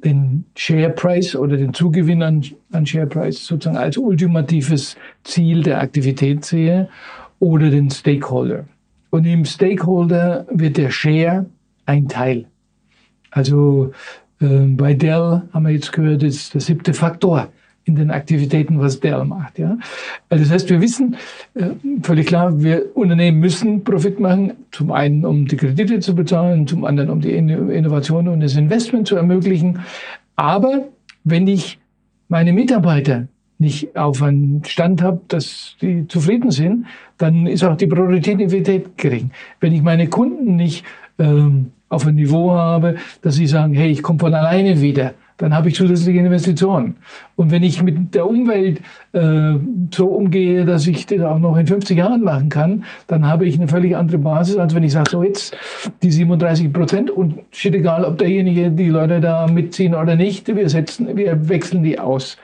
den 0.04 0.46
Share 0.56 0.90
Price 0.90 1.36
oder 1.36 1.56
den 1.58 1.74
Zugewinn 1.74 2.24
an, 2.24 2.44
an 2.72 2.86
Share 2.86 3.08
Price 3.08 3.46
sozusagen 3.46 3.78
als 3.78 3.98
ultimatives 3.98 4.98
Ziel 5.24 5.64
der 5.64 5.80
Aktivität 5.80 6.44
sehe 6.44 6.90
oder 7.40 7.70
den 7.70 7.90
Stakeholder. 7.90 8.66
Und 9.12 9.26
im 9.26 9.46
Stakeholder 9.46 10.48
wird 10.50 10.78
der 10.78 10.90
Share 10.90 11.46
ein 11.86 12.08
Teil. 12.08 12.46
Also 13.30 13.92
äh, 14.40 14.46
bei 14.48 14.94
Dell 14.94 15.44
haben 15.54 15.64
wir 15.64 15.72
jetzt 15.72 15.92
gehört, 15.92 16.24
ist 16.24 16.54
der 16.54 16.62
siebte 16.62 16.94
Faktor 16.94 17.50
in 17.84 17.96
den 17.96 18.10
Aktivitäten, 18.12 18.80
was 18.80 19.00
Dell 19.00 19.26
macht. 19.26 19.60
Ja? 19.60 19.78
Also 20.30 20.44
das 20.44 20.54
heißt, 20.54 20.70
wir 20.70 20.82
wissen 20.82 21.18
äh, 21.56 21.72
völlig 22.04 22.28
klar, 22.28 22.62
wir 22.62 22.96
Unternehmen 22.96 23.40
müssen 23.40 23.84
Profit 23.84 24.20
machen, 24.20 24.54
zum 24.72 24.92
einen 24.92 25.26
um 25.26 25.46
die 25.46 25.58
Kredite 25.58 26.00
zu 26.00 26.16
bezahlen, 26.16 26.68
zum 26.68 26.86
anderen 26.86 27.10
um 27.10 27.20
die 27.22 27.34
Innovation 27.34 28.30
und 28.30 28.40
das 28.40 28.56
Investment 28.56 29.08
zu 29.08 29.18
ermöglichen. 29.18 29.80
Aber 30.36 30.88
wenn 31.24 31.48
ich 31.48 31.80
meine 32.30 32.54
Mitarbeiter 32.54 33.28
nicht 33.62 33.96
auf 33.96 34.22
einen 34.22 34.64
Stand 34.66 35.02
habe, 35.02 35.22
dass 35.28 35.78
die 35.82 36.08
zufrieden 36.08 36.52
sind, 36.52 36.88
dann 37.18 37.46
ist 37.48 37.64
auch 37.64 37.78
die 37.78 37.88
Produktivität 37.88 38.98
gering. 38.98 39.32
Wenn 39.60 39.74
ich 39.74 39.82
meine 39.82 40.08
Kunden 40.08 40.56
nicht 40.56 40.84
ähm, 41.20 41.72
auf 41.88 42.06
ein 42.06 42.16
Niveau 42.16 42.52
habe, 42.52 42.96
dass 43.22 43.36
sie 43.36 43.48
sagen, 43.48 43.74
hey, 43.74 43.92
ich 43.92 44.02
komme 44.02 44.20
von 44.20 44.34
alleine 44.34 44.82
wieder, 44.82 45.14
dann 45.42 45.56
habe 45.56 45.70
ich 45.70 45.76
zusätzliche 45.76 46.20
Investitionen. 46.20 46.98
Und 47.36 47.50
wenn 47.50 47.64
ich 47.64 47.82
mit 47.82 48.14
der 48.14 48.28
Umwelt 48.28 48.80
äh, 49.14 49.54
so 49.92 50.06
umgehe, 50.06 50.66
dass 50.66 50.86
ich 50.86 51.08
das 51.08 51.22
auch 51.22 51.40
noch 51.40 51.58
in 51.58 51.66
50 51.66 51.98
Jahren 51.98 52.22
machen 52.22 52.50
kann, 52.50 52.84
dann 53.08 53.28
habe 53.28 53.46
ich 53.46 53.58
eine 53.58 53.68
völlig 53.68 53.96
andere 53.96 54.20
Basis, 54.20 54.58
als 54.58 54.76
wenn 54.76 54.84
ich 54.84 54.92
sage, 54.92 55.10
so 55.10 55.24
jetzt 55.24 55.58
die 56.04 56.12
37 56.12 56.72
Prozent 56.72 57.10
und 57.10 57.40
steht 57.52 57.74
egal, 57.74 58.06
ob 58.06 58.20
derjenige 58.20 58.70
die 58.70 58.90
Leute 58.90 59.20
da 59.20 59.48
mitziehen 59.48 59.96
oder 59.96 60.16
nicht, 60.16 60.48
wir 60.48 60.70
setzen, 60.70 61.08
wir 61.18 61.50
wechseln 61.50 61.82
die 61.82 62.00
aus. 62.00 62.38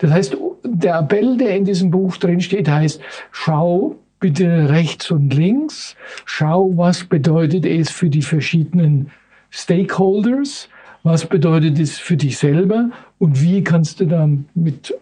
Das 0.00 0.10
heißt, 0.10 0.36
der 0.64 0.98
Appell, 0.98 1.36
der 1.36 1.56
in 1.56 1.64
diesem 1.64 1.90
Buch 1.90 2.16
drin 2.16 2.40
steht, 2.40 2.68
heißt, 2.68 3.00
schau 3.30 3.96
bitte 4.20 4.68
rechts 4.70 5.10
und 5.10 5.34
links, 5.34 5.96
schau, 6.24 6.72
was 6.76 7.04
bedeutet 7.04 7.66
es 7.66 7.90
für 7.90 8.08
die 8.08 8.22
verschiedenen 8.22 9.10
Stakeholders, 9.50 10.68
was 11.02 11.26
bedeutet 11.26 11.78
es 11.80 11.98
für 11.98 12.16
dich 12.16 12.38
selber 12.38 12.90
und 13.18 13.42
wie 13.42 13.64
kannst 13.64 14.00
du 14.00 14.06
damit 14.06 14.94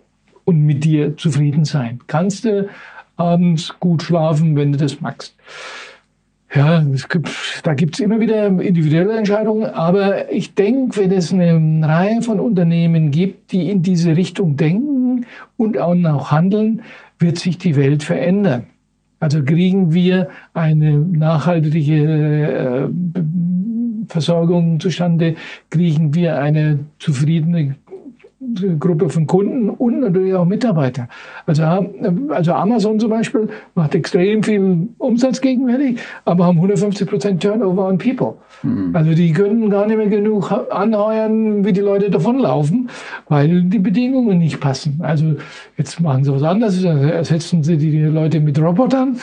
und 0.45 0.65
mit 0.65 0.85
dir 0.85 1.17
zufrieden 1.17 1.65
sein? 1.65 2.01
Kannst 2.07 2.47
du 2.47 2.69
abends 3.17 3.75
gut 3.79 4.03
schlafen, 4.03 4.57
wenn 4.57 4.73
du 4.73 4.79
das 4.79 5.01
magst? 5.03 5.37
Ja, 6.53 6.83
gibt, 7.09 7.31
da 7.63 7.75
gibt's 7.75 8.01
immer 8.01 8.19
wieder 8.19 8.47
individuelle 8.47 9.17
Entscheidungen, 9.17 9.67
aber 9.67 10.33
ich 10.33 10.55
denke, 10.55 10.97
wenn 10.97 11.13
es 11.13 11.33
eine 11.33 11.87
Reihe 11.87 12.23
von 12.23 12.41
Unternehmen 12.41 13.13
gibt, 13.13 13.53
die 13.53 13.71
in 13.71 13.83
diese 13.83 14.17
Richtung 14.17 14.57
denken 14.57 15.00
und 15.57 15.79
auch 15.79 16.31
handeln, 16.31 16.83
wird 17.19 17.39
sich 17.39 17.59
die 17.59 17.77
Welt 17.77 18.03
verändern. 18.03 18.67
Also 19.21 19.43
kriegen 19.45 19.93
wir 19.93 20.29
eine 20.55 20.99
nachhaltige 20.99 22.89
äh, 23.15 23.21
Versorgung 24.09 24.81
zustande, 24.81 25.37
kriegen 25.69 26.15
wir 26.15 26.39
eine 26.39 26.81
zufriedene 26.99 27.77
Gruppe 28.79 29.09
von 29.09 29.27
Kunden 29.27 29.71
und 29.71 30.01
natürlich 30.01 30.35
auch 30.35 30.45
Mitarbeiter. 30.45 31.09
Also, 31.47 31.63
also 32.31 32.53
Amazon 32.53 32.99
zum 32.99 33.11
Beispiel 33.11 33.49
macht 33.75 33.95
extrem 33.95 34.43
viel 34.43 34.89
Umsatz 34.99 35.41
gegenwärtig, 35.41 35.99
aber 36.25 36.47
haben 36.47 36.57
150 36.57 37.09
Prozent 37.09 37.43
Turnover 37.43 37.87
on 37.89 37.99
People. 37.99 38.35
Mhm. 38.63 38.95
Also 38.95 39.15
die 39.15 39.33
können 39.33 39.71
gar 39.71 39.87
nicht 39.87 39.97
mehr 39.97 40.09
genug 40.09 40.53
anheuern, 40.71 41.65
wie 41.65 41.73
die 41.73 41.81
Leute 41.81 42.11
davonlaufen, 42.11 42.91
weil 43.29 43.63
die 43.63 43.79
Bedingungen 43.79 44.39
nicht 44.39 44.61
passen. 44.61 45.01
Also 45.03 45.37
jetzt 45.77 46.01
machen 46.01 46.25
sie 46.25 46.33
was 46.33 46.43
anderes, 46.43 46.83
ersetzen 46.85 47.63
sie 47.63 47.77
die 47.77 48.03
Leute 48.03 48.41
mit 48.41 48.61
Robotern. 48.61 49.17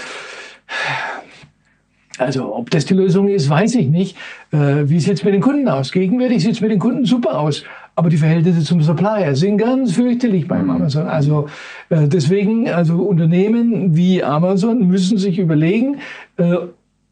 Also 2.18 2.56
ob 2.56 2.72
das 2.72 2.86
die 2.86 2.96
Lösung 2.96 3.28
ist, 3.28 3.50
weiß 3.50 3.76
ich 3.76 3.88
nicht. 3.88 4.18
Äh, 4.52 4.90
wie 4.90 5.00
sieht 5.00 5.14
es 5.14 5.24
mit 5.24 5.34
den 5.34 5.42
Kunden 5.42 5.68
aus? 5.68 5.92
Gegenwärtig 5.92 6.42
sieht 6.42 6.54
es 6.54 6.62
mit 6.62 6.72
den 6.72 6.80
Kunden 6.80 7.06
super 7.06 7.40
aus. 7.40 7.64
Aber 7.98 8.12
die 8.12 8.18
Verhältnisse 8.18 8.62
zum 8.62 8.84
Supplier 8.84 9.36
sind 9.36 9.58
ganz 9.58 9.94
fürchterlich 9.94 10.48
beim 10.48 10.66
mhm. 10.66 10.70
Amazon. 10.70 11.08
Also 11.08 11.48
äh, 11.90 12.08
deswegen, 12.08 12.70
also 12.70 12.98
Unternehmen 13.02 13.98
wie 13.98 14.24
Amazon 14.24 14.88
müssen 14.88 15.18
sich 15.18 15.40
überlegen 15.40 15.98
äh, 16.38 16.58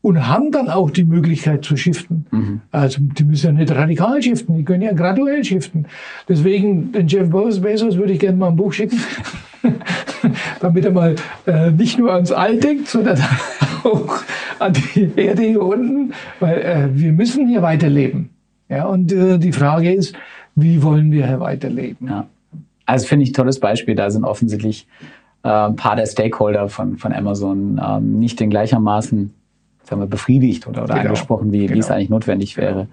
und 0.01 0.27
haben 0.27 0.51
dann 0.51 0.69
auch 0.69 0.91
die 0.91 1.03
Möglichkeit 1.03 1.65
zu 1.65 1.75
shiften. 1.75 2.27
Mhm. 2.29 2.61
Also 2.71 2.99
die 3.01 3.23
müssen 3.23 3.47
ja 3.47 3.51
nicht 3.53 3.73
radikal 3.73 4.21
shiften, 4.21 4.57
die 4.57 4.63
können 4.63 4.83
ja 4.83 4.93
graduell 4.93 5.43
shiften. 5.43 5.87
Deswegen 6.29 6.91
den 6.91 7.07
Jeff 7.07 7.31
Bezos 7.31 7.97
würde 7.97 8.13
ich 8.13 8.19
gerne 8.19 8.37
mal 8.37 8.49
ein 8.49 8.55
Buch 8.55 8.71
schicken, 8.71 8.99
damit 10.59 10.85
er 10.85 10.91
mal 10.91 11.15
äh, 11.47 11.71
nicht 11.71 11.97
nur 11.97 12.13
ans 12.13 12.31
All 12.31 12.57
denkt, 12.57 12.89
sondern 12.89 13.17
auch 13.83 14.19
an 14.59 14.73
die 14.73 15.09
Erde 15.15 15.41
hier 15.41 15.63
unten, 15.63 16.13
weil 16.39 16.59
äh, 16.59 16.89
wir 16.93 17.11
müssen 17.11 17.47
hier 17.47 17.63
weiterleben. 17.63 18.24
Ja, 18.69 18.85
und 18.85 19.11
äh, 19.11 19.37
die 19.37 19.51
Frage 19.51 19.93
ist, 19.93 20.15
wie 20.55 20.81
wollen 20.81 21.11
wir 21.11 21.39
weiterleben? 21.39 22.07
Ja. 22.07 22.27
Also 22.85 23.07
finde 23.07 23.23
ich 23.23 23.31
ein 23.31 23.33
tolles 23.33 23.59
Beispiel. 23.59 23.95
Da 23.95 24.09
sind 24.09 24.23
offensichtlich 24.23 24.87
äh, 25.43 25.49
ein 25.49 25.75
paar 25.75 25.95
der 25.95 26.05
Stakeholder 26.05 26.69
von, 26.69 26.97
von 26.97 27.13
Amazon 27.13 27.81
ähm, 27.83 28.19
nicht 28.19 28.39
in 28.41 28.49
gleichermaßen 28.49 29.33
sagen 29.87 30.01
wir, 30.01 30.07
befriedigt 30.07 30.67
oder, 30.67 30.83
oder 30.83 30.95
genau. 30.95 31.07
angesprochen, 31.07 31.51
wie, 31.51 31.61
genau. 31.61 31.75
wie 31.75 31.79
es 31.79 31.85
genau. 31.85 31.97
eigentlich 31.97 32.09
notwendig 32.09 32.57
wäre. 32.57 32.87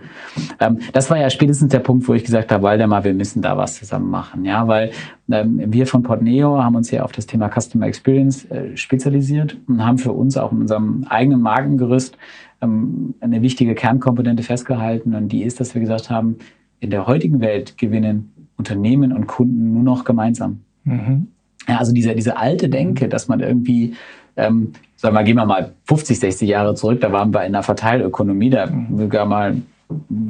Ähm, 0.61 0.79
das 0.93 1.11
war 1.11 1.19
ja 1.19 1.31
spätestens 1.31 1.71
der 1.71 1.79
Punkt, 1.79 2.07
wo 2.07 2.15
ich 2.15 2.25
gesagt 2.25 2.53
habe, 2.53 2.63
Waldemar, 2.63 3.05
wir 3.05 3.15
müssen 3.15 3.43
da 3.43 3.57
was 3.57 3.77
zusammen 3.77 4.11
machen. 4.11 4.45
Ja, 4.45 4.69
weil 4.69 4.91
ähm, 5.31 5.61
wir 5.73 5.87
von 5.87 6.03
Portneo 6.03 6.63
haben 6.63 6.77
uns 6.77 6.91
ja 6.91 7.03
auf 7.03 7.13
das 7.13 7.27
Thema 7.27 7.49
Customer 7.49 7.87
Experience 7.87 8.45
äh, 8.51 8.77
spezialisiert 8.77 9.57
und 9.67 9.85
haben 9.85 9.99
für 9.99 10.13
uns 10.13 10.37
auch 10.37 10.53
in 10.53 10.61
unserem 10.61 11.07
eigenen 11.09 11.41
Markengerüst 11.41 12.17
ähm, 12.63 13.15
eine 13.21 13.43
wichtige 13.43 13.75
Kernkomponente 13.75 14.43
festgehalten. 14.43 15.15
Und 15.15 15.29
die 15.29 15.43
ist, 15.43 15.61
dass 15.61 15.75
wir 15.75 15.81
gesagt 15.81 16.11
haben, 16.11 16.37
in 16.81 16.91
der 16.91 17.07
heutigen 17.07 17.41
Welt 17.41 17.77
gewinnen 17.79 18.33
Unternehmen 18.57 19.13
und 19.13 19.27
Kunden 19.27 19.73
nur 19.75 19.83
noch 19.83 20.05
gemeinsam. 20.05 20.61
Mhm. 20.85 21.29
Ja, 21.69 21.79
also 21.79 21.93
diese, 21.93 22.15
diese 22.15 22.37
alte 22.37 22.69
Denke, 22.69 23.09
dass 23.09 23.29
man 23.29 23.41
irgendwie 23.41 23.95
ähm, 24.37 24.73
sagen 24.97 25.15
wir, 25.15 25.25
gehen 25.25 25.37
wir 25.37 25.45
mal 25.45 25.73
50, 25.85 26.19
60 26.19 26.49
Jahre 26.49 26.75
zurück, 26.75 27.01
da 27.01 27.13
waren 27.13 27.35
wir 27.35 27.41
in 27.41 27.55
einer 27.55 27.63
Verteilökonomie, 27.63 28.51
da 28.51 28.69
sogar 28.97 29.27
mal 29.27 29.57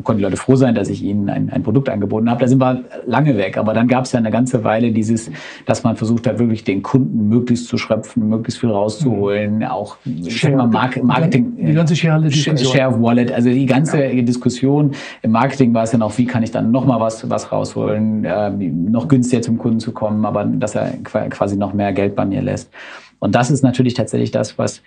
konnten 0.03 0.19
die 0.19 0.25
Leute 0.25 0.37
froh 0.37 0.57
sein, 0.57 0.75
dass 0.75 0.89
ich 0.89 1.03
ihnen 1.03 1.29
ein, 1.29 1.51
ein 1.51 1.63
Produkt 1.63 1.89
angeboten 1.89 2.31
habe. 2.31 2.41
Da 2.41 2.49
sind 2.49 2.61
wir 2.61 2.85
lange 3.07 3.37
weg. 3.37 3.57
Aber 3.59 3.75
dann 3.75 3.89
gab 3.89 4.05
es 4.05 4.13
ja 4.13 4.19
eine 4.19 4.31
ganze 4.31 4.65
Weile 4.65 4.93
dieses, 4.93 5.31
dass 5.67 5.83
man 5.85 5.97
versucht 5.97 6.27
hat, 6.27 6.39
wirklich 6.39 6.65
den 6.65 6.83
Kunden 6.83 7.29
möglichst 7.29 7.69
zu 7.69 7.79
schröpfen, 7.79 8.29
möglichst 8.29 8.61
viel 8.61 8.71
rauszuholen. 8.71 9.59
Mhm. 9.59 9.65
Auch 9.65 9.97
Share, 10.29 10.57
mal, 10.57 10.91
Marketing. 11.03 11.57
Die 11.57 11.73
ganze 11.73 11.97
Share, 11.97 12.31
Share 12.31 12.89
of 12.89 13.01
Wallet. 13.01 13.33
Also 13.33 13.51
die 13.51 13.67
ganze 13.67 14.05
ja. 14.05 14.23
Diskussion 14.23 14.93
im 15.23 15.33
Marketing 15.33 15.73
war 15.75 15.85
es 15.85 15.93
ja 15.93 15.99
noch, 15.99 16.17
wie 16.19 16.27
kann 16.27 16.43
ich 16.43 16.51
dann 16.51 16.71
noch 16.71 16.87
mal 16.87 17.01
was, 17.01 17.29
was 17.29 17.53
rausholen, 17.53 18.25
äh, 18.25 18.51
noch 18.51 19.09
günstiger 19.09 19.43
zum 19.43 19.59
Kunden 19.59 19.81
zu 19.81 19.93
kommen, 19.93 20.25
aber 20.25 20.45
dass 20.45 20.75
er 20.75 20.93
quasi 21.03 21.57
noch 21.57 21.73
mehr 21.73 21.93
Geld 21.93 22.15
bei 22.15 22.25
mir 22.25 22.43
lässt. 22.43 22.71
Und 23.19 23.35
das 23.35 23.51
ist 23.51 23.63
natürlich 23.63 23.95
tatsächlich 23.95 24.31
das, 24.31 24.59
was, 24.59 24.83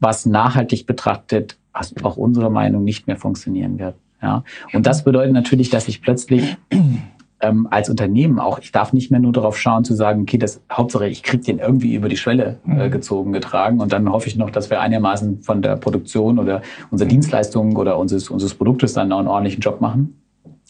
was 0.00 0.26
nachhaltig 0.26 0.86
betrachtet, 0.86 1.56
was 1.72 1.94
auch 2.02 2.16
unsere 2.16 2.50
Meinung 2.50 2.84
nicht 2.84 3.06
mehr 3.06 3.16
funktionieren 3.16 3.78
wird. 3.78 3.94
Ja. 4.22 4.44
Und 4.72 4.86
das 4.86 5.04
bedeutet 5.04 5.32
natürlich, 5.32 5.70
dass 5.70 5.88
ich 5.88 6.02
plötzlich 6.02 6.56
ähm, 7.40 7.68
als 7.70 7.88
Unternehmen 7.88 8.38
auch, 8.38 8.58
ich 8.58 8.72
darf 8.72 8.92
nicht 8.92 9.10
mehr 9.10 9.20
nur 9.20 9.32
darauf 9.32 9.58
schauen 9.58 9.84
zu 9.84 9.94
sagen, 9.94 10.22
okay, 10.22 10.38
das 10.38 10.60
Hauptsache, 10.70 11.08
ich 11.08 11.22
kriege 11.22 11.44
den 11.44 11.58
irgendwie 11.58 11.94
über 11.94 12.08
die 12.08 12.16
Schwelle 12.16 12.58
äh, 12.66 12.86
mhm. 12.86 12.90
gezogen, 12.90 13.32
getragen 13.32 13.80
und 13.80 13.92
dann 13.92 14.10
hoffe 14.10 14.28
ich 14.28 14.36
noch, 14.36 14.50
dass 14.50 14.70
wir 14.70 14.80
einigermaßen 14.80 15.42
von 15.42 15.62
der 15.62 15.76
Produktion 15.76 16.38
oder 16.38 16.62
unserer 16.90 17.08
Dienstleistung 17.08 17.76
oder 17.76 17.98
unseres, 17.98 18.30
unseres 18.30 18.54
Produktes 18.54 18.94
dann 18.94 19.08
noch 19.08 19.18
einen 19.18 19.28
ordentlichen 19.28 19.60
Job 19.60 19.80
machen 19.80 20.17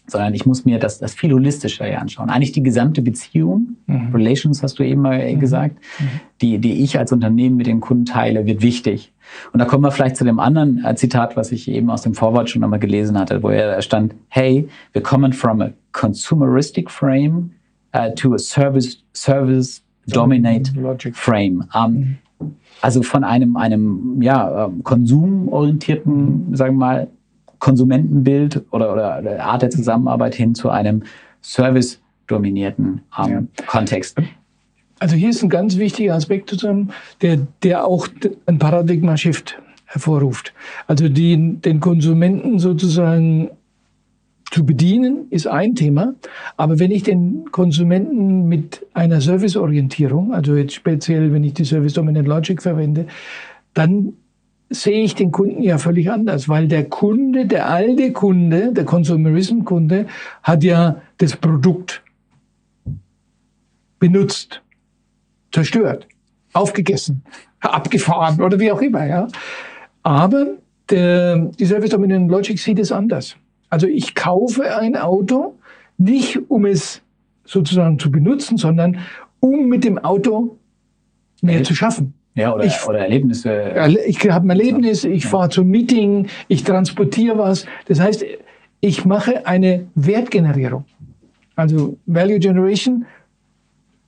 sondern 0.08 0.34
ich 0.34 0.46
muss 0.46 0.64
mir 0.64 0.78
das, 0.78 0.98
das 0.98 1.14
viel 1.14 1.32
holistischer 1.32 1.84
hier 1.84 2.00
anschauen. 2.00 2.30
Eigentlich 2.30 2.52
die 2.52 2.62
gesamte 2.62 3.02
Beziehung, 3.02 3.76
mhm. 3.86 4.14
Relations 4.14 4.62
hast 4.62 4.78
du 4.78 4.82
eben 4.82 5.02
mal 5.02 5.34
mhm. 5.34 5.38
gesagt, 5.38 5.76
mhm. 5.98 6.20
die, 6.40 6.58
die 6.58 6.82
ich 6.82 6.98
als 6.98 7.12
Unternehmen 7.12 7.56
mit 7.56 7.66
den 7.66 7.80
Kunden 7.80 8.06
teile, 8.06 8.46
wird 8.46 8.62
wichtig. 8.62 9.12
Und 9.52 9.58
da 9.58 9.66
kommen 9.66 9.84
wir 9.84 9.90
vielleicht 9.90 10.16
zu 10.16 10.24
dem 10.24 10.40
anderen 10.40 10.84
äh, 10.84 10.94
Zitat, 10.94 11.36
was 11.36 11.52
ich 11.52 11.68
eben 11.68 11.90
aus 11.90 12.02
dem 12.02 12.14
Vorwort 12.14 12.48
schon 12.48 12.64
einmal 12.64 12.80
gelesen 12.80 13.18
hatte, 13.18 13.42
wo 13.42 13.50
er 13.50 13.80
stand, 13.82 14.14
hey, 14.28 14.68
wir 14.92 15.02
kommen 15.02 15.32
from 15.32 15.60
a 15.60 15.70
consumeristic 15.92 16.90
frame 16.90 17.50
uh, 17.94 18.10
to 18.14 18.34
a 18.34 18.38
service, 18.38 19.02
service 19.12 19.82
dominate 20.06 20.72
Logic. 20.74 21.14
frame. 21.14 21.64
Um, 21.74 22.18
mhm. 22.40 22.54
also 22.80 23.02
von 23.02 23.24
einem, 23.24 23.56
einem 23.56 24.22
ja, 24.22 24.66
ähm, 24.66 24.82
konsumorientierten, 24.82 26.54
sagen 26.54 26.76
wir 26.76 26.78
mal, 26.78 27.08
Konsumentenbild 27.58 28.64
oder, 28.70 28.92
oder 28.92 29.22
der 29.22 29.44
Art 29.44 29.62
der 29.62 29.70
Zusammenarbeit 29.70 30.34
hin 30.34 30.54
zu 30.54 30.70
einem 30.70 31.02
service-dominierten 31.42 33.02
ähm, 33.18 33.30
ja. 33.30 33.64
Kontext. 33.66 34.18
Also 35.00 35.14
hier 35.14 35.30
ist 35.30 35.42
ein 35.42 35.48
ganz 35.48 35.76
wichtiger 35.76 36.14
Aspekt 36.14 36.50
zusammen, 36.50 36.92
der, 37.22 37.38
der 37.62 37.86
auch 37.86 38.08
ein 38.46 38.58
Paradigma-Shift 38.58 39.60
hervorruft. 39.86 40.52
Also 40.86 41.08
die, 41.08 41.56
den 41.56 41.80
Konsumenten 41.80 42.58
sozusagen 42.58 43.50
zu 44.50 44.64
bedienen, 44.64 45.26
ist 45.30 45.46
ein 45.46 45.74
Thema. 45.74 46.14
Aber 46.56 46.78
wenn 46.78 46.90
ich 46.90 47.02
den 47.02 47.50
Konsumenten 47.52 48.48
mit 48.48 48.86
einer 48.94 49.20
Serviceorientierung, 49.20 50.32
also 50.32 50.56
jetzt 50.56 50.74
speziell, 50.74 51.32
wenn 51.32 51.44
ich 51.44 51.54
die 51.54 51.64
Service 51.64 51.92
Dominant 51.94 52.26
Logic 52.26 52.60
verwende, 52.60 53.06
dann 53.74 54.14
sehe 54.70 55.02
ich 55.02 55.14
den 55.14 55.32
Kunden 55.32 55.62
ja 55.62 55.78
völlig 55.78 56.10
anders, 56.10 56.48
weil 56.48 56.68
der 56.68 56.88
Kunde, 56.88 57.46
der 57.46 57.68
alte 57.68 58.12
Kunde, 58.12 58.72
der 58.72 58.84
Consumerism-Kunde, 58.84 60.06
hat 60.42 60.62
ja 60.62 61.00
das 61.18 61.37
Produkt 61.37 62.02
benutzt, 63.98 64.62
zerstört, 65.52 66.06
aufgegessen, 66.52 67.22
abgefahren 67.60 68.42
oder 68.42 68.58
wie 68.60 68.70
auch 68.70 68.80
immer. 68.80 69.06
Ja. 69.06 69.28
Aber 70.02 70.46
der, 70.90 71.50
die 71.58 71.66
Service 71.66 71.90
Dominant 71.90 72.30
Logic 72.30 72.58
sieht 72.58 72.78
es 72.78 72.92
anders. 72.92 73.37
Also 73.70 73.87
ich 73.87 74.14
kaufe 74.14 74.76
ein 74.76 74.96
Auto 74.96 75.58
nicht, 75.96 76.38
um 76.50 76.64
es 76.64 77.02
sozusagen 77.44 77.98
zu 77.98 78.10
benutzen, 78.10 78.56
sondern 78.56 78.98
um 79.40 79.68
mit 79.68 79.84
dem 79.84 79.98
Auto 79.98 80.58
mehr 81.42 81.64
zu 81.64 81.75
schaffen. 81.75 82.14
Ja, 82.38 82.54
oder, 82.54 82.64
ich, 82.64 82.87
oder 82.87 83.00
Erlebnisse. 83.00 83.75
Ich 84.07 84.21
habe 84.30 84.47
ein 84.47 84.50
Erlebnis, 84.50 85.04
ich 85.04 85.25
ja. 85.25 85.30
fahre 85.30 85.49
zum 85.49 85.68
Meeting, 85.68 86.28
ich 86.47 86.62
transportiere 86.62 87.37
was. 87.37 87.66
Das 87.87 88.00
heißt, 88.00 88.25
ich 88.80 89.04
mache 89.04 89.47
eine 89.47 89.87
Wertgenerierung. 89.97 90.85
Also 91.57 91.99
Value 92.07 92.38
Generation 92.38 93.07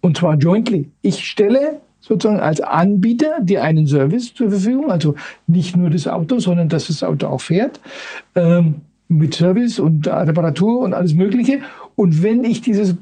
und 0.00 0.16
zwar 0.16 0.36
jointly. 0.36 0.88
Ich 1.02 1.26
stelle 1.26 1.80
sozusagen 2.00 2.40
als 2.40 2.60
Anbieter 2.60 3.40
dir 3.40 3.64
einen 3.64 3.86
Service 3.86 4.32
zur 4.32 4.50
Verfügung, 4.50 4.90
also 4.90 5.16
nicht 5.46 5.76
nur 5.76 5.90
das 5.90 6.06
Auto, 6.06 6.38
sondern 6.38 6.68
dass 6.68 6.86
das 6.86 7.02
Auto 7.02 7.26
auch 7.26 7.40
fährt, 7.40 7.80
ähm, 8.36 8.76
mit 9.08 9.34
Service 9.34 9.80
und 9.80 10.06
Reparatur 10.06 10.80
und 10.80 10.94
alles 10.94 11.14
Mögliche. 11.14 11.60
Und 11.96 12.22
wenn 12.22 12.44
ich 12.44 12.60
dieses 12.60 12.94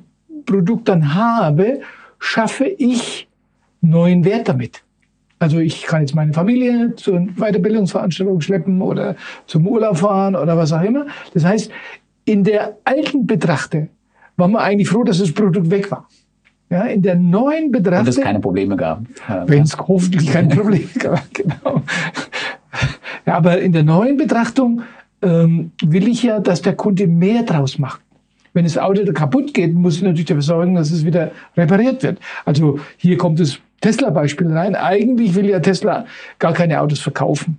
Produkt 0.46 0.88
dann 0.88 1.14
habe, 1.14 1.80
schaffe 2.18 2.64
ich 2.64 3.28
neuen 3.82 4.24
Wert 4.24 4.48
damit. 4.48 4.82
Also 5.38 5.58
ich 5.58 5.82
kann 5.82 6.00
jetzt 6.00 6.14
meine 6.14 6.32
Familie 6.32 6.94
zur 6.96 7.26
Weiterbildungsveranstaltung 7.36 8.40
schleppen 8.40 8.82
oder 8.82 9.14
zum 9.46 9.66
Urlaub 9.66 9.98
fahren 9.98 10.34
oder 10.34 10.56
was 10.56 10.72
auch 10.72 10.82
immer. 10.82 11.06
Das 11.32 11.44
heißt, 11.44 11.70
in 12.24 12.44
der 12.44 12.76
alten 12.84 13.26
Betrachte 13.26 13.88
war 14.36 14.48
man 14.48 14.62
eigentlich 14.62 14.88
froh, 14.88 15.04
dass 15.04 15.18
das 15.18 15.32
Produkt 15.32 15.70
weg 15.70 15.90
war. 15.90 16.08
Ja, 16.70 16.82
in 16.82 17.00
der 17.00 17.14
neuen 17.14 17.70
Betrachtung. 17.70 18.00
Und 18.00 18.08
es 18.08 18.20
keine 18.20 18.40
Probleme 18.40 18.76
gab. 18.76 19.02
Wenn 19.46 19.62
es 19.62 19.76
hoffentlich 19.78 20.30
keine 20.30 20.54
Probleme 20.54 20.88
gab, 20.98 21.22
genau. 21.32 21.82
Ja, 23.24 23.36
aber 23.36 23.60
in 23.60 23.72
der 23.72 23.84
neuen 23.84 24.18
Betrachtung 24.18 24.82
ähm, 25.22 25.72
will 25.82 26.08
ich 26.08 26.22
ja, 26.22 26.40
dass 26.40 26.60
der 26.60 26.76
Kunde 26.76 27.06
mehr 27.06 27.42
draus 27.42 27.78
macht. 27.78 28.00
Wenn 28.52 28.64
das 28.64 28.76
Auto 28.76 29.04
kaputt 29.12 29.54
geht, 29.54 29.74
muss 29.74 29.96
ich 29.96 30.02
natürlich 30.02 30.26
dafür 30.26 30.42
sorgen, 30.42 30.74
dass 30.74 30.90
es 30.90 31.04
wieder 31.04 31.30
repariert 31.56 32.02
wird. 32.02 32.18
Also 32.44 32.78
hier 32.96 33.16
kommt 33.16 33.40
das 33.40 33.60
Tesla-Beispiel 33.80 34.52
rein. 34.52 34.74
Eigentlich 34.74 35.34
will 35.34 35.48
ja 35.48 35.60
Tesla 35.60 36.06
gar 36.38 36.52
keine 36.52 36.80
Autos 36.80 37.00
verkaufen. 37.00 37.58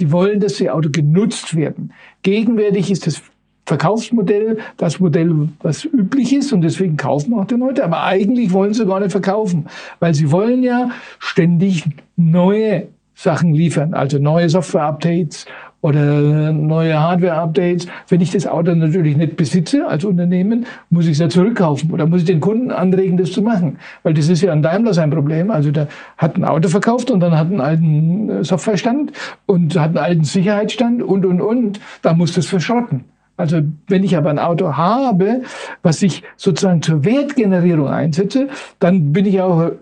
Die 0.00 0.10
wollen, 0.10 0.40
dass 0.40 0.54
die 0.54 0.70
Autos 0.70 0.92
genutzt 0.92 1.54
werden. 1.54 1.92
Gegenwärtig 2.22 2.90
ist 2.90 3.06
das 3.06 3.22
Verkaufsmodell 3.64 4.58
das 4.76 4.98
Modell, 4.98 5.48
was 5.60 5.84
üblich 5.84 6.34
ist 6.34 6.52
und 6.52 6.62
deswegen 6.62 6.96
kaufen 6.96 7.34
auch 7.34 7.44
die 7.44 7.54
Leute. 7.54 7.84
Aber 7.84 8.02
eigentlich 8.02 8.52
wollen 8.52 8.74
sie 8.74 8.86
gar 8.86 8.98
nicht 8.98 9.12
verkaufen, 9.12 9.66
weil 10.00 10.14
sie 10.14 10.32
wollen 10.32 10.62
ja 10.62 10.90
ständig 11.20 11.84
neue 12.16 12.88
Sachen 13.14 13.54
liefern, 13.54 13.94
also 13.94 14.18
neue 14.18 14.48
Software-Updates 14.48 15.46
oder 15.82 16.52
neue 16.52 16.98
Hardware-Updates. 16.98 17.86
Wenn 18.08 18.20
ich 18.20 18.30
das 18.30 18.46
Auto 18.46 18.74
natürlich 18.74 19.16
nicht 19.16 19.36
besitze 19.36 19.86
als 19.86 20.04
Unternehmen, 20.04 20.64
muss 20.90 21.04
ich 21.06 21.12
es 21.12 21.18
ja 21.18 21.28
zurückkaufen 21.28 21.90
oder 21.90 22.06
muss 22.06 22.20
ich 22.20 22.26
den 22.26 22.40
Kunden 22.40 22.70
anregen, 22.70 23.18
das 23.18 23.32
zu 23.32 23.42
machen. 23.42 23.78
Weil 24.02 24.14
das 24.14 24.28
ist 24.28 24.42
ja 24.42 24.52
an 24.52 24.62
Daimler 24.62 24.94
sein 24.94 25.10
Problem. 25.10 25.50
Also 25.50 25.70
der 25.70 25.88
hat 26.16 26.36
ein 26.36 26.44
Auto 26.44 26.68
verkauft 26.68 27.10
und 27.10 27.20
dann 27.20 27.36
hat 27.36 27.48
einen 27.48 27.60
alten 27.60 28.30
äh, 28.30 28.44
Softwarestand 28.44 29.12
und 29.46 29.78
hat 29.78 29.88
einen 29.88 29.98
alten 29.98 30.24
Sicherheitsstand 30.24 31.02
und, 31.02 31.26
und, 31.26 31.40
und. 31.40 31.80
Da 32.00 32.14
muss 32.14 32.32
das 32.32 32.46
verschrotten. 32.46 33.04
Also 33.36 33.60
wenn 33.88 34.04
ich 34.04 34.16
aber 34.16 34.30
ein 34.30 34.38
Auto 34.38 34.76
habe, 34.76 35.42
was 35.82 36.00
ich 36.02 36.22
sozusagen 36.36 36.80
zur 36.80 37.04
Wertgenerierung 37.04 37.88
einsetze, 37.88 38.48
dann 38.78 39.12
bin 39.12 39.26
ich 39.26 39.40
auch 39.40 39.72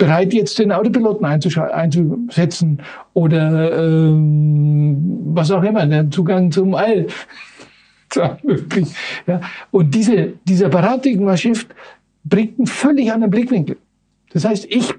bereit, 0.00 0.32
jetzt 0.32 0.58
den 0.58 0.72
Autopiloten 0.72 1.24
einzusetzen 1.24 2.80
oder 3.12 3.78
ähm, 3.78 5.20
was 5.26 5.52
auch 5.52 5.62
immer, 5.62 5.86
den 5.86 6.10
Zugang 6.10 6.50
zum 6.50 6.74
All. 6.74 7.06
Ja. 9.26 9.40
Und 9.70 9.94
diese, 9.94 10.32
dieser 10.42 10.68
Paradigma-Shift 10.68 11.68
bringt 12.24 12.58
einen 12.58 12.66
völlig 12.66 13.12
anderen 13.12 13.30
Blickwinkel. 13.30 13.76
Das 14.32 14.44
heißt, 14.44 14.66
ich 14.68 14.92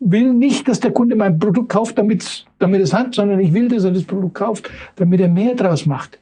will 0.00 0.34
nicht, 0.34 0.68
dass 0.68 0.78
der 0.78 0.90
Kunde 0.90 1.16
mein 1.16 1.38
Produkt 1.38 1.70
kauft, 1.70 1.96
damit, 1.96 2.44
damit 2.58 2.82
es 2.82 2.92
hat, 2.92 3.14
sondern 3.14 3.40
ich 3.40 3.54
will, 3.54 3.68
dass 3.68 3.84
er 3.84 3.92
das 3.92 4.04
Produkt 4.04 4.34
kauft, 4.34 4.70
damit 4.96 5.18
er 5.18 5.28
mehr 5.28 5.54
draus 5.54 5.86
macht. 5.86 6.18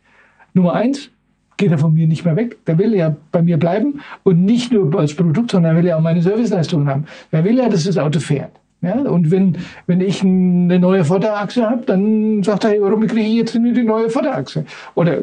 Nummer 0.55 0.75
eins, 0.75 1.11
geht 1.56 1.70
er 1.70 1.78
von 1.78 1.94
mir 1.94 2.06
nicht 2.06 2.25
mehr 2.25 2.36
weg. 2.36 2.64
Der 2.66 2.78
will 2.78 2.94
ja 2.94 3.16
bei 3.32 3.42
mir 3.42 3.58
bleiben 3.58 4.00
und 4.22 4.44
nicht 4.44 4.72
nur 4.72 4.98
als 4.98 5.14
Produkt, 5.14 5.52
sondern 5.52 5.75
er 5.75 5.82
will 5.82 5.88
ja 5.88 5.96
auch 5.96 6.02
meine 6.02 6.22
Serviceleistungen 6.22 6.88
haben. 6.88 7.04
Er 7.30 7.44
will 7.44 7.56
ja, 7.56 7.68
dass 7.68 7.84
das 7.84 7.98
Auto 7.98 8.20
fährt. 8.20 8.52
Ja, 8.82 8.94
und 9.00 9.30
wenn, 9.30 9.56
wenn 9.86 10.00
ich 10.00 10.22
eine 10.22 10.78
neue 10.78 11.04
Vorderachse 11.04 11.68
habe, 11.68 11.82
dann 11.86 12.42
sagt 12.42 12.64
er, 12.64 12.80
warum 12.80 13.06
kriege 13.06 13.22
ich 13.22 13.34
jetzt 13.34 13.54
nicht 13.54 13.76
die 13.76 13.82
neue 13.82 14.10
Vorderachse? 14.10 14.64
Oder, 14.94 15.22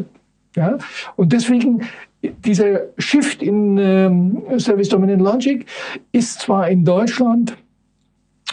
ja, 0.56 0.78
und 1.16 1.32
deswegen 1.32 1.84
dieser 2.22 2.82
Shift 2.98 3.44
in 3.44 3.78
ähm, 3.78 4.44
Service 4.58 4.90
Dominant 4.90 5.22
Logic 5.22 5.66
ist 6.12 6.40
zwar 6.42 6.70
in 6.70 6.84
Deutschland 6.84 7.56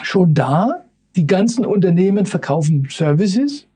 schon 0.02 0.35
da, 0.35 0.85
die 1.16 1.26
ganzen 1.26 1.64
Unternehmen 1.64 2.26
verkaufen 2.26 2.87
Services, 2.90 3.66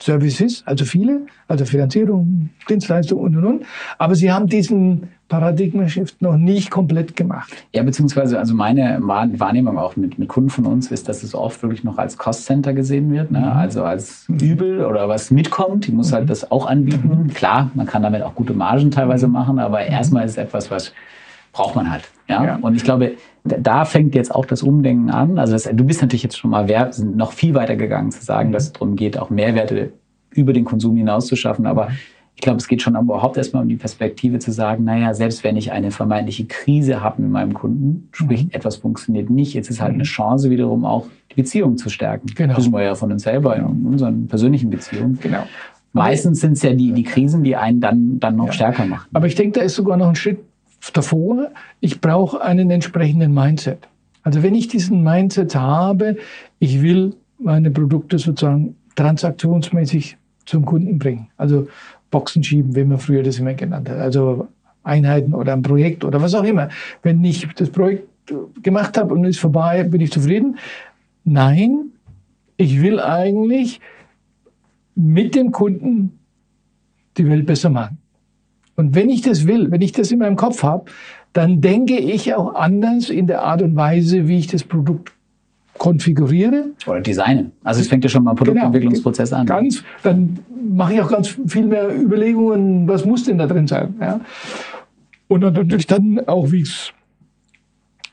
Services, 0.00 0.62
also 0.66 0.84
viele, 0.84 1.22
also 1.48 1.64
Finanzierung, 1.64 2.50
Dienstleistung 2.68 3.20
und 3.20 3.36
und 3.36 3.44
und. 3.44 3.66
Aber 3.96 4.14
sie 4.14 4.30
haben 4.30 4.48
diesen 4.48 5.08
Paradigma-Shift 5.28 6.20
noch 6.20 6.36
nicht 6.36 6.70
komplett 6.70 7.16
gemacht. 7.16 7.52
Ja, 7.72 7.82
beziehungsweise 7.82 8.38
also 8.38 8.54
meine 8.54 8.98
Wahrnehmung 9.00 9.78
auch 9.78 9.96
mit, 9.96 10.18
mit 10.18 10.28
Kunden 10.28 10.50
von 10.50 10.66
uns 10.66 10.90
ist, 10.90 11.08
dass 11.08 11.22
es 11.22 11.34
oft 11.34 11.62
wirklich 11.62 11.84
noch 11.84 11.96
als 11.96 12.18
Cost-Center 12.18 12.74
gesehen 12.74 13.10
wird, 13.12 13.30
ne? 13.30 13.40
Mhm. 13.40 13.44
also 13.44 13.84
als 13.84 14.28
mhm. 14.28 14.38
Übel 14.38 14.84
oder 14.84 15.08
was 15.08 15.30
mitkommt. 15.30 15.86
Die 15.86 15.92
muss 15.92 16.12
halt 16.12 16.24
mhm. 16.24 16.28
das 16.28 16.50
auch 16.50 16.66
anbieten. 16.66 17.30
Klar, 17.34 17.70
man 17.74 17.86
kann 17.86 18.02
damit 18.02 18.22
auch 18.22 18.34
gute 18.34 18.52
Margen 18.52 18.90
teilweise 18.90 19.28
machen, 19.28 19.58
aber 19.58 19.80
erstmal 19.86 20.24
ist 20.24 20.32
es 20.32 20.36
etwas, 20.36 20.70
was 20.70 20.92
braucht 21.52 21.76
man 21.76 21.90
halt. 21.90 22.10
Ja? 22.28 22.44
ja? 22.44 22.58
Und 22.60 22.74
ich 22.74 22.84
glaube, 22.84 23.12
da 23.44 23.84
fängt 23.84 24.14
jetzt 24.14 24.34
auch 24.34 24.46
das 24.46 24.62
Umdenken 24.62 25.10
an. 25.10 25.38
Also 25.38 25.52
das, 25.52 25.64
du 25.64 25.84
bist 25.84 26.00
natürlich 26.00 26.22
jetzt 26.22 26.38
schon 26.38 26.50
mal 26.50 26.66
noch 27.14 27.32
viel 27.32 27.54
weiter 27.54 27.76
gegangen 27.76 28.10
zu 28.10 28.24
sagen, 28.24 28.52
dass 28.52 28.64
es 28.64 28.72
darum 28.72 28.96
geht, 28.96 29.18
auch 29.18 29.30
Mehrwerte 29.30 29.92
über 30.30 30.52
den 30.52 30.64
Konsum 30.64 30.96
hinaus 30.96 31.26
zu 31.26 31.36
schaffen. 31.36 31.66
Aber 31.66 31.88
ich 32.34 32.40
glaube, 32.40 32.56
es 32.56 32.66
geht 32.66 32.80
schon 32.80 32.96
überhaupt 32.96 33.36
erstmal 33.36 33.62
um 33.62 33.68
die 33.68 33.76
Perspektive 33.76 34.38
zu 34.38 34.50
sagen, 34.50 34.84
naja, 34.84 35.12
selbst 35.14 35.44
wenn 35.44 35.56
ich 35.56 35.72
eine 35.72 35.90
vermeintliche 35.90 36.46
Krise 36.46 37.02
habe 37.02 37.22
mit 37.22 37.30
meinem 37.30 37.52
Kunden, 37.52 38.08
sprich 38.12 38.44
mhm. 38.44 38.50
etwas 38.52 38.76
funktioniert 38.76 39.28
nicht, 39.28 39.52
jetzt 39.54 39.68
ist 39.68 39.80
halt 39.80 39.92
eine 39.92 39.98
mhm. 39.98 40.08
Chance 40.08 40.50
wiederum 40.50 40.84
auch 40.86 41.06
die 41.30 41.36
Beziehung 41.36 41.76
zu 41.76 41.90
stärken. 41.90 42.26
Genau. 42.34 42.54
Das 42.54 42.64
wissen 42.64 42.72
wir 42.72 42.82
ja 42.82 42.94
von 42.94 43.12
uns 43.12 43.22
selber 43.22 43.56
in 43.56 43.64
unseren 43.86 44.26
persönlichen 44.26 44.70
Beziehungen. 44.70 45.18
Genau. 45.22 45.44
Meistens 45.92 46.40
sind 46.40 46.54
es 46.54 46.62
ja 46.62 46.72
die, 46.72 46.92
die 46.92 47.04
Krisen, 47.04 47.44
die 47.44 47.54
einen 47.54 47.80
dann, 47.80 48.18
dann 48.18 48.36
noch 48.36 48.46
ja. 48.46 48.52
stärker 48.52 48.86
machen. 48.86 49.08
Aber 49.12 49.26
ich 49.26 49.36
denke, 49.36 49.60
da 49.60 49.64
ist 49.64 49.76
sogar 49.76 49.96
noch 49.96 50.08
ein 50.08 50.16
Schritt 50.16 50.38
davor, 50.92 51.50
ich 51.80 52.00
brauche 52.00 52.40
einen 52.40 52.70
entsprechenden 52.70 53.32
Mindset. 53.32 53.88
Also 54.22 54.42
wenn 54.42 54.54
ich 54.54 54.68
diesen 54.68 55.02
Mindset 55.02 55.54
habe, 55.54 56.16
ich 56.58 56.82
will 56.82 57.14
meine 57.38 57.70
Produkte 57.70 58.18
sozusagen 58.18 58.76
transaktionsmäßig 58.96 60.16
zum 60.46 60.64
Kunden 60.64 60.98
bringen. 60.98 61.28
Also 61.36 61.68
Boxen 62.10 62.42
schieben, 62.42 62.74
wie 62.74 62.84
man 62.84 62.98
früher 62.98 63.22
das 63.22 63.38
immer 63.38 63.54
genannt 63.54 63.88
hat. 63.88 63.98
Also 63.98 64.48
Einheiten 64.82 65.34
oder 65.34 65.52
ein 65.52 65.62
Projekt 65.62 66.04
oder 66.04 66.20
was 66.20 66.34
auch 66.34 66.44
immer. 66.44 66.68
Wenn 67.02 67.24
ich 67.24 67.48
das 67.54 67.70
Projekt 67.70 68.08
gemacht 68.62 68.96
habe 68.96 69.14
und 69.14 69.24
ist 69.24 69.40
vorbei, 69.40 69.82
bin 69.84 70.00
ich 70.00 70.12
zufrieden. 70.12 70.58
Nein, 71.24 71.90
ich 72.56 72.80
will 72.80 73.00
eigentlich 73.00 73.80
mit 74.94 75.34
dem 75.34 75.50
Kunden 75.50 76.18
die 77.16 77.28
Welt 77.28 77.46
besser 77.46 77.70
machen. 77.70 77.98
Und 78.76 78.94
wenn 78.94 79.08
ich 79.08 79.22
das 79.22 79.46
will, 79.46 79.70
wenn 79.70 79.80
ich 79.80 79.92
das 79.92 80.10
in 80.10 80.18
meinem 80.18 80.36
Kopf 80.36 80.62
habe, 80.62 80.84
dann 81.32 81.60
denke 81.60 81.98
ich 81.98 82.34
auch 82.34 82.54
anders 82.54 83.10
in 83.10 83.26
der 83.26 83.42
Art 83.42 83.62
und 83.62 83.76
Weise, 83.76 84.28
wie 84.28 84.38
ich 84.38 84.46
das 84.46 84.64
Produkt 84.64 85.12
konfiguriere. 85.78 86.66
Oder 86.86 87.00
designe. 87.00 87.50
Also 87.64 87.80
es 87.80 87.88
fängt 87.88 88.04
ja 88.04 88.10
schon 88.10 88.24
mal 88.24 88.32
genau. 88.32 88.44
Produktentwicklungsprozess 88.44 89.30
genau, 89.30 89.40
an. 89.40 89.46
Ganz, 89.46 89.82
dann 90.02 90.38
mache 90.72 90.94
ich 90.94 91.00
auch 91.00 91.10
ganz 91.10 91.36
viel 91.46 91.66
mehr 91.66 91.94
Überlegungen, 91.94 92.86
was 92.86 93.04
muss 93.04 93.24
denn 93.24 93.38
da 93.38 93.46
drin 93.46 93.66
sein. 93.66 93.94
Ja? 94.00 94.20
Und 95.28 95.40
dann 95.40 95.54
natürlich 95.54 95.86
dann 95.86 96.20
auch, 96.26 96.52
wie 96.52 96.62
ich 96.62 96.68
es 96.68 96.92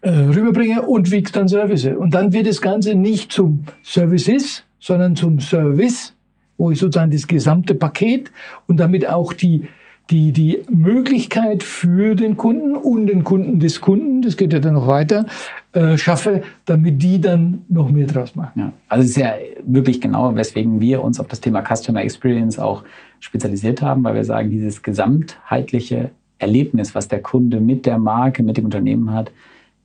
äh, 0.01 0.09
rüberbringe 0.09 0.81
und 0.81 1.11
wie 1.11 1.17
ich 1.17 1.25
es 1.25 1.31
dann 1.31 1.47
service. 1.47 1.85
Und 1.85 2.13
dann 2.13 2.33
wird 2.33 2.47
das 2.47 2.61
Ganze 2.61 2.95
nicht 2.95 3.31
zum 3.31 3.65
Services, 3.83 4.63
sondern 4.79 5.15
zum 5.15 5.39
Service, 5.39 6.13
wo 6.57 6.71
ich 6.71 6.79
sozusagen 6.79 7.11
das 7.11 7.27
gesamte 7.27 7.75
Paket 7.75 8.31
und 8.67 8.79
damit 8.79 9.07
auch 9.07 9.33
die 9.33 9.67
die, 10.11 10.31
die 10.31 10.61
Möglichkeit 10.69 11.63
für 11.63 12.15
den 12.15 12.37
Kunden 12.37 12.75
und 12.75 13.07
den 13.07 13.23
Kunden 13.23 13.59
des 13.59 13.81
Kunden, 13.81 14.21
das 14.21 14.37
geht 14.37 14.53
ja 14.53 14.59
dann 14.59 14.73
noch 14.73 14.87
weiter, 14.87 15.25
äh, 15.73 15.97
schaffe, 15.97 16.43
damit 16.65 17.01
die 17.01 17.21
dann 17.21 17.63
noch 17.69 17.89
mehr 17.89 18.07
draus 18.07 18.35
machen. 18.35 18.59
Ja, 18.59 18.73
also 18.89 19.03
es 19.03 19.11
ist 19.11 19.17
ja 19.17 19.33
wirklich 19.63 20.01
genau, 20.01 20.35
weswegen 20.35 20.81
wir 20.81 21.03
uns 21.03 21.19
auf 21.19 21.27
das 21.27 21.39
Thema 21.39 21.63
Customer 21.63 22.01
Experience 22.01 22.59
auch 22.59 22.83
spezialisiert 23.19 23.81
haben, 23.81 24.03
weil 24.03 24.15
wir 24.15 24.25
sagen, 24.25 24.49
dieses 24.49 24.83
gesamtheitliche 24.83 26.11
Erlebnis, 26.39 26.93
was 26.93 27.07
der 27.07 27.21
Kunde 27.21 27.61
mit 27.61 27.85
der 27.85 27.97
Marke, 27.97 28.43
mit 28.43 28.57
dem 28.57 28.65
Unternehmen 28.65 29.13
hat, 29.13 29.31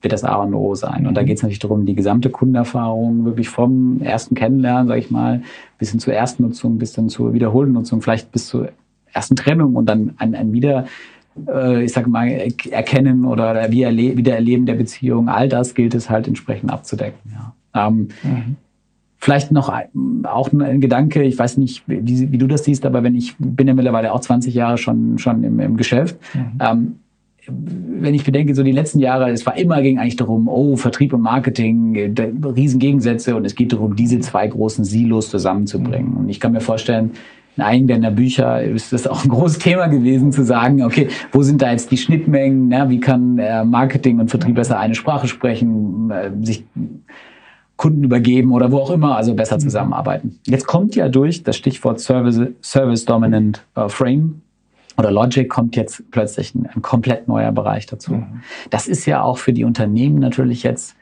wird 0.01 0.13
das 0.13 0.23
A 0.23 0.35
und 0.35 0.53
O 0.53 0.75
sein. 0.75 1.07
Und 1.07 1.15
da 1.15 1.21
mhm. 1.21 1.25
geht 1.25 1.37
es 1.37 1.43
natürlich 1.43 1.59
darum, 1.59 1.85
die 1.85 1.95
gesamte 1.95 2.29
Kundenerfahrung 2.29 3.25
wirklich 3.25 3.49
vom 3.49 4.01
ersten 4.01 4.35
Kennenlernen, 4.35 4.87
sage 4.87 4.99
ich 4.99 5.09
mal, 5.09 5.41
bis 5.77 5.91
hin 5.91 5.99
zur 5.99 6.13
Erstnutzung, 6.13 6.77
bis 6.77 6.93
dann 6.93 7.09
zur 7.09 7.33
wiederholten 7.33 7.71
Nutzung, 7.71 8.01
vielleicht 8.01 8.31
bis 8.31 8.47
zur 8.47 8.69
ersten 9.17 9.35
Trennung 9.35 9.75
und 9.75 9.87
dann 9.87 10.13
ein, 10.17 10.35
ein 10.35 10.53
Wieder, 10.53 10.85
äh, 11.47 11.83
ich 11.83 11.91
sage 11.91 12.09
mal, 12.09 12.27
erkennen 12.71 13.25
oder 13.25 13.71
Wiedererleben 13.71 14.65
der 14.65 14.75
Beziehung, 14.75 15.27
all 15.27 15.49
das 15.49 15.73
gilt 15.73 15.95
es 15.95 16.09
halt 16.09 16.27
entsprechend 16.27 16.71
abzudecken. 16.71 17.31
Ja. 17.31 17.87
Ähm, 17.87 18.09
mhm. 18.23 18.55
Vielleicht 19.19 19.51
noch 19.51 19.69
ein, 19.69 20.23
auch 20.23 20.51
ein 20.51 20.79
Gedanke, 20.79 21.23
ich 21.23 21.37
weiß 21.37 21.57
nicht, 21.57 21.83
wie, 21.87 22.31
wie, 22.31 22.37
du 22.37 22.45
das 22.45 22.63
siehst, 22.63 22.85
aber 22.85 23.01
wenn 23.01 23.15
ich 23.15 23.35
bin 23.39 23.67
ja 23.67 23.73
mittlerweile 23.73 24.13
auch 24.13 24.21
20 24.21 24.53
Jahre 24.53 24.77
schon, 24.77 25.17
schon 25.17 25.43
im, 25.43 25.59
im 25.59 25.75
Geschäft. 25.75 26.17
Mhm. 26.35 26.51
Ähm, 26.59 26.95
wenn 27.49 28.13
ich 28.13 28.23
bedenke, 28.23 28.53
so 28.53 28.61
die 28.61 28.71
letzten 28.71 28.99
Jahre, 28.99 29.31
es 29.31 29.45
war 29.45 29.57
immer 29.57 29.81
ging 29.81 29.99
eigentlich 29.99 30.17
darum, 30.17 30.47
oh, 30.47 30.75
Vertrieb 30.75 31.13
und 31.13 31.21
Marketing, 31.21 32.13
Riesengegensätze 32.43 33.35
und 33.35 33.45
es 33.45 33.55
geht 33.55 33.71
darum, 33.71 33.95
diese 33.95 34.19
zwei 34.19 34.47
großen 34.47 34.83
Silos 34.83 35.29
zusammenzubringen. 35.29 36.13
Und 36.17 36.29
ich 36.29 36.39
kann 36.39 36.51
mir 36.51 36.61
vorstellen, 36.61 37.11
in 37.57 37.63
einigen 37.63 37.87
deiner 37.87 38.11
Bücher 38.11 38.61
ist 38.61 38.93
das 38.93 39.07
auch 39.07 39.23
ein 39.23 39.29
großes 39.29 39.57
Thema 39.59 39.87
gewesen, 39.87 40.31
zu 40.31 40.43
sagen, 40.43 40.83
okay, 40.83 41.07
wo 41.31 41.41
sind 41.41 41.61
da 41.61 41.71
jetzt 41.71 41.91
die 41.91 41.97
Schnittmengen, 41.97 42.67
ne? 42.67 42.85
wie 42.89 42.99
kann 42.99 43.39
äh, 43.39 43.65
Marketing 43.65 44.19
und 44.19 44.29
Vertrieb 44.29 44.55
besser 44.55 44.79
eine 44.79 44.93
Sprache 44.93 45.27
sprechen, 45.27 46.11
äh, 46.11 46.31
sich 46.41 46.65
Kunden 47.77 48.03
übergeben 48.03 48.51
oder 48.51 48.71
wo 48.71 48.79
auch 48.79 48.91
immer, 48.91 49.15
also 49.15 49.33
besser 49.33 49.55
mhm. 49.55 49.61
zusammenarbeiten. 49.61 50.39
Jetzt 50.45 50.67
kommt 50.67 50.95
ja 50.95 51.09
durch 51.09 51.43
das 51.43 51.55
Stichwort 51.57 51.99
Service, 51.99 52.39
Service 52.61 53.05
Dominant 53.05 53.63
äh, 53.75 53.87
Frame 53.87 54.41
oder 54.97 55.11
Logic 55.11 55.47
kommt 55.47 55.75
jetzt 55.75 56.09
plötzlich 56.11 56.53
ein, 56.55 56.67
ein 56.75 56.81
komplett 56.81 57.27
neuer 57.27 57.51
Bereich 57.51 57.85
dazu. 57.85 58.15
Mhm. 58.15 58.41
Das 58.71 58.87
ist 58.87 59.05
ja 59.05 59.21
auch 59.21 59.37
für 59.37 59.53
die 59.53 59.63
Unternehmen 59.63 60.19
natürlich 60.19 60.63
jetzt 60.63 60.95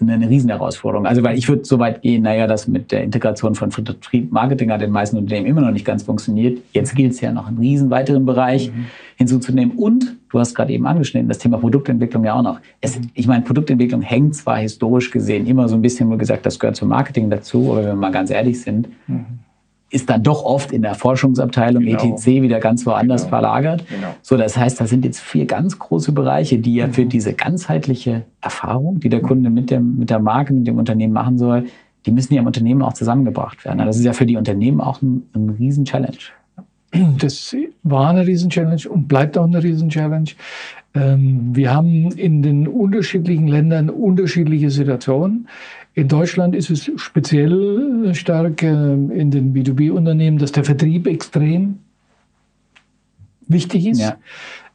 eine 0.00 0.28
Riesenherausforderung. 0.28 1.06
Also 1.06 1.22
weil 1.22 1.38
ich 1.38 1.48
würde 1.48 1.64
so 1.64 1.78
weit 1.78 2.02
gehen, 2.02 2.22
naja, 2.22 2.46
das 2.46 2.66
mit 2.66 2.90
der 2.90 3.04
Integration 3.04 3.54
von 3.54 3.70
Vertrieb, 3.70 4.32
Marketing 4.32 4.70
hat 4.70 4.80
in 4.80 4.88
den 4.88 4.92
meisten 4.92 5.16
Unternehmen 5.16 5.46
immer 5.46 5.60
noch 5.60 5.70
nicht 5.70 5.84
ganz 5.84 6.02
funktioniert. 6.02 6.58
Jetzt 6.72 6.94
gilt 6.94 7.12
es 7.12 7.20
ja 7.20 7.32
noch 7.32 7.46
einen 7.46 7.58
riesen 7.58 7.90
weiteren 7.90 8.26
Bereich 8.26 8.70
mhm. 8.70 8.86
hinzuzunehmen. 9.16 9.76
Und 9.76 10.16
du 10.30 10.40
hast 10.40 10.54
gerade 10.54 10.72
eben 10.72 10.86
angeschnitten, 10.86 11.28
das 11.28 11.38
Thema 11.38 11.58
Produktentwicklung 11.58 12.24
ja 12.24 12.34
auch 12.34 12.42
noch. 12.42 12.60
Es, 12.80 12.98
mhm. 12.98 13.10
ich 13.14 13.26
meine, 13.26 13.44
Produktentwicklung 13.44 14.02
hängt 14.02 14.34
zwar 14.34 14.58
historisch 14.58 15.10
gesehen 15.10 15.46
immer 15.46 15.68
so 15.68 15.76
ein 15.76 15.82
bisschen, 15.82 16.10
wo 16.10 16.16
gesagt, 16.16 16.44
das 16.44 16.58
gehört 16.58 16.76
zum 16.76 16.88
Marketing 16.88 17.30
dazu, 17.30 17.70
aber 17.72 17.80
wenn 17.80 17.90
wir 17.90 17.94
mal 17.94 18.12
ganz 18.12 18.30
ehrlich 18.30 18.60
sind, 18.60 18.88
mhm 19.06 19.43
ist 19.94 20.10
dann 20.10 20.22
doch 20.24 20.44
oft 20.44 20.72
in 20.72 20.82
der 20.82 20.94
Forschungsabteilung 20.94 21.84
genau. 21.84 22.16
ETC 22.16 22.42
wieder 22.42 22.58
ganz 22.58 22.84
woanders 22.84 23.22
genau. 23.22 23.30
verlagert. 23.30 23.84
Genau. 23.88 24.08
So, 24.22 24.36
das 24.36 24.56
heißt, 24.56 24.80
da 24.80 24.86
sind 24.86 25.04
jetzt 25.04 25.20
vier 25.20 25.46
ganz 25.46 25.78
große 25.78 26.10
Bereiche, 26.10 26.58
die 26.58 26.74
ja 26.74 26.88
für 26.88 27.04
mhm. 27.04 27.10
diese 27.10 27.32
ganzheitliche 27.32 28.24
Erfahrung, 28.40 29.00
die 29.00 29.08
der. 29.08 29.24
Kunde 29.24 29.50
mit, 29.50 29.70
dem, 29.70 29.96
mit 29.96 30.10
der 30.10 30.18
Marke, 30.18 30.52
mit 30.52 30.66
dem 30.66 30.78
Unternehmen 30.78 31.12
machen 31.12 31.38
soll, 31.38 31.64
die 32.04 32.10
müssen 32.10 32.34
ja 32.34 32.40
im 32.40 32.46
Unternehmen 32.46 32.82
auch 32.82 32.92
zusammengebracht 32.92 33.64
werden. 33.64 33.78
Das 33.78 33.96
ist 33.96 34.04
ja 34.04 34.12
für 34.12 34.26
die 34.26 34.36
Unternehmen 34.36 34.80
auch 34.80 35.00
ein, 35.00 35.22
ein 35.32 35.48
Riesen-Challenge. 35.50 36.18
Das 37.18 37.56
war 37.82 38.10
eine 38.10 38.26
Riesen-Challenge 38.26 38.82
und 38.88 39.08
bleibt 39.08 39.38
auch 39.38 39.46
eine 39.46 39.62
Riesen-Challenge. 39.62 40.30
Ähm, 40.94 41.50
wir 41.54 41.72
haben 41.72 42.10
in 42.12 42.42
den 42.42 42.68
unterschiedlichen 42.68 43.48
Ländern 43.48 43.90
unterschiedliche 43.90 44.70
Situationen. 44.70 45.48
In 45.94 46.08
Deutschland 46.08 46.56
ist 46.56 46.70
es 46.70 46.90
speziell 46.96 48.12
stark 48.14 48.62
äh, 48.62 48.66
in 48.66 49.30
den 49.30 49.54
B2B-Unternehmen, 49.54 50.38
dass 50.38 50.52
der 50.52 50.64
Vertrieb 50.64 51.06
extrem 51.06 51.78
wichtig 53.46 53.86
ist, 53.86 54.00
ja. 54.00 54.16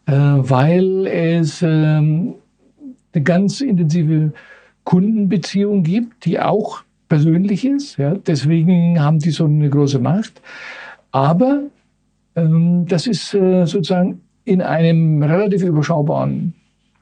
Äh, 0.05 0.49
weil 0.49 1.07
es 1.07 1.61
ähm, 1.61 2.35
eine 3.13 3.23
ganz 3.23 3.59
intensive 3.61 4.31
Kundenbeziehung 4.85 5.83
gibt, 5.83 6.25
die 6.25 6.39
auch 6.39 6.83
persönlich 7.09 7.65
ist. 7.65 7.97
Ja. 7.97 8.15
Deswegen 8.15 8.99
haben 8.99 9.19
die 9.19 9.31
so 9.31 9.45
eine 9.45 9.69
große 9.69 9.99
Macht. 9.99 10.41
Aber 11.11 11.63
ähm, 12.35 12.85
das 12.87 13.07
ist 13.07 13.33
äh, 13.33 13.65
sozusagen 13.65 14.21
in 14.45 14.61
einem 14.61 15.21
relativ 15.21 15.63
überschaubaren 15.63 16.53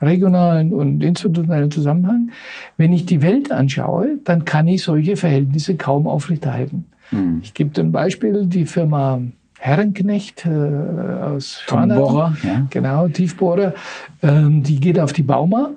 regionalen 0.01 0.73
und 0.73 1.01
institutionellen 1.01 1.71
Zusammenhang. 1.71 2.31
Wenn 2.77 2.93
ich 2.93 3.05
die 3.05 3.21
Welt 3.21 3.51
anschaue, 3.51 4.17
dann 4.23 4.45
kann 4.45 4.67
ich 4.67 4.83
solche 4.83 5.17
Verhältnisse 5.17 5.75
kaum 5.75 6.07
aufrechterhalten. 6.07 6.85
Mhm. 7.11 7.39
Ich 7.41 7.53
gebe 7.53 7.79
ein 7.81 7.91
Beispiel, 7.91 8.45
die 8.45 8.65
Firma 8.65 9.21
Herrenknecht 9.59 10.45
äh, 10.45 10.49
aus 10.49 11.63
Bohrer, 11.67 12.37
ja. 12.43 12.67
genau, 12.69 13.07
Tiefbohrer, 13.07 13.73
ähm, 14.21 14.61
die 14.61 14.79
geht 14.79 14.99
auf 14.99 15.13
die 15.13 15.23
Bauma 15.23 15.71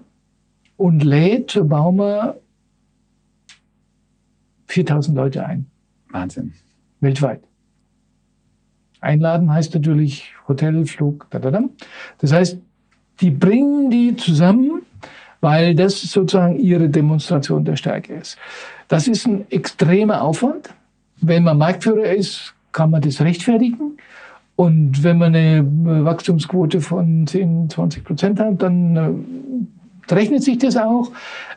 und 0.77 1.03
lädt 1.03 1.51
zur 1.53 1.67
Bauma 1.67 2.35
4000 4.67 5.17
Leute 5.17 5.47
ein. 5.47 5.67
Wahnsinn. 6.11 6.53
Weltweit. 7.01 7.43
Einladen 9.01 9.51
heißt 9.51 9.75
natürlich 9.75 10.35
Hotel, 10.47 10.85
Flug, 10.85 11.27
da, 11.31 11.39
da, 11.39 11.51
da. 11.51 11.63
Das 12.19 12.33
heißt, 12.33 12.59
die 13.21 13.31
bringen 13.31 13.91
die 13.91 14.17
zusammen, 14.17 14.83
weil 15.41 15.75
das 15.75 16.01
sozusagen 16.01 16.59
ihre 16.59 16.89
Demonstration 16.89 17.65
der 17.65 17.77
Stärke 17.77 18.15
ist. 18.15 18.37
Das 18.89 19.09
ist 19.09 19.27
ein 19.27 19.47
extremer 19.51 20.23
Aufwand. 20.23 20.71
Wenn 21.21 21.45
man 21.45 21.59
Marktführer 21.59 22.05
ist, 22.05 22.55
kann 22.73 22.91
man 22.91 23.03
das 23.03 23.21
rechtfertigen. 23.21 23.99
Und 24.57 25.03
wenn 25.03 25.19
man 25.19 25.35
eine 25.35 25.65
Wachstumsquote 26.05 26.81
von 26.81 27.27
10, 27.27 27.71
20 27.71 28.05
Prozent 28.05 28.41
hat, 28.41 28.61
dann 28.61 28.97
äh, 28.97 30.13
rechnet 30.13 30.43
sich 30.43 30.59
das 30.59 30.77
auch. 30.77 31.13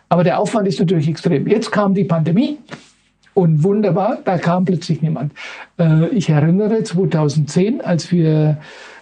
Aber 0.10 0.24
der 0.24 0.40
Aufwand 0.40 0.68
ist 0.68 0.80
natürlich 0.80 1.10
extrem. 1.10 1.48
Jetzt 1.48 1.72
kam 1.72 1.94
die 1.94 2.06
Pandemie 2.06 2.60
und 3.34 3.64
wunderbar, 3.64 4.20
da 4.24 4.38
kam 4.38 4.64
plötzlich 4.64 5.02
niemand. 5.02 5.34
Äh, 5.80 6.08
ich 6.10 6.30
erinnere 6.30 6.84
2010, 6.84 7.82
als 7.82 8.12
wir 8.12 8.58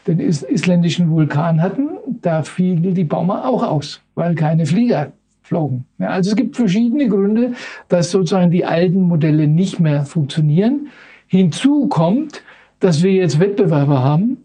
den 0.08 0.20
isländischen 0.20 1.10
Vulkan 1.12 1.62
hatten, 1.62 1.90
da 2.22 2.44
fiel 2.44 2.94
die 2.94 3.04
Bauma 3.04 3.46
auch 3.46 3.64
aus, 3.64 4.02
weil 4.16 4.36
keine 4.36 4.66
Flieger 4.66 5.12
flogen. 5.44 5.86
Ja, 6.00 6.10
also 6.10 6.32
es 6.32 6.36
gibt 6.36 6.56
verschiedene 6.56 7.08
Gründe, 7.08 7.54
dass 7.90 8.12
sozusagen 8.12 8.52
die 8.52 8.66
alten 8.66 9.02
Modelle 9.02 9.48
nicht 9.48 9.80
mehr 9.80 10.06
funktionieren. 10.06 10.88
Hinzu 11.28 11.88
kommt, 11.88 12.42
dass 12.80 13.04
wir 13.04 13.12
jetzt 13.12 13.40
Wettbewerber 13.40 14.04
haben, 14.04 14.38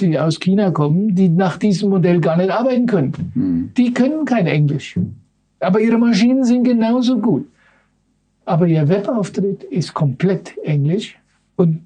die 0.00 0.18
aus 0.18 0.40
China 0.40 0.70
kommen, 0.70 1.14
die 1.14 1.28
nach 1.28 1.56
diesem 1.56 1.90
Modell 1.90 2.20
gar 2.20 2.36
nicht 2.36 2.50
arbeiten 2.50 2.86
können. 2.86 3.12
Mhm. 3.34 3.70
Die 3.76 3.92
können 3.92 4.24
kein 4.24 4.46
Englisch. 4.46 4.98
Aber 5.60 5.80
ihre 5.80 5.98
Maschinen 5.98 6.44
sind 6.44 6.64
genauso 6.64 7.18
gut. 7.18 7.46
Aber 8.44 8.66
ihr 8.66 8.88
Webauftritt 8.88 9.64
ist 9.64 9.92
komplett 9.92 10.56
Englisch 10.62 11.18
und 11.56 11.80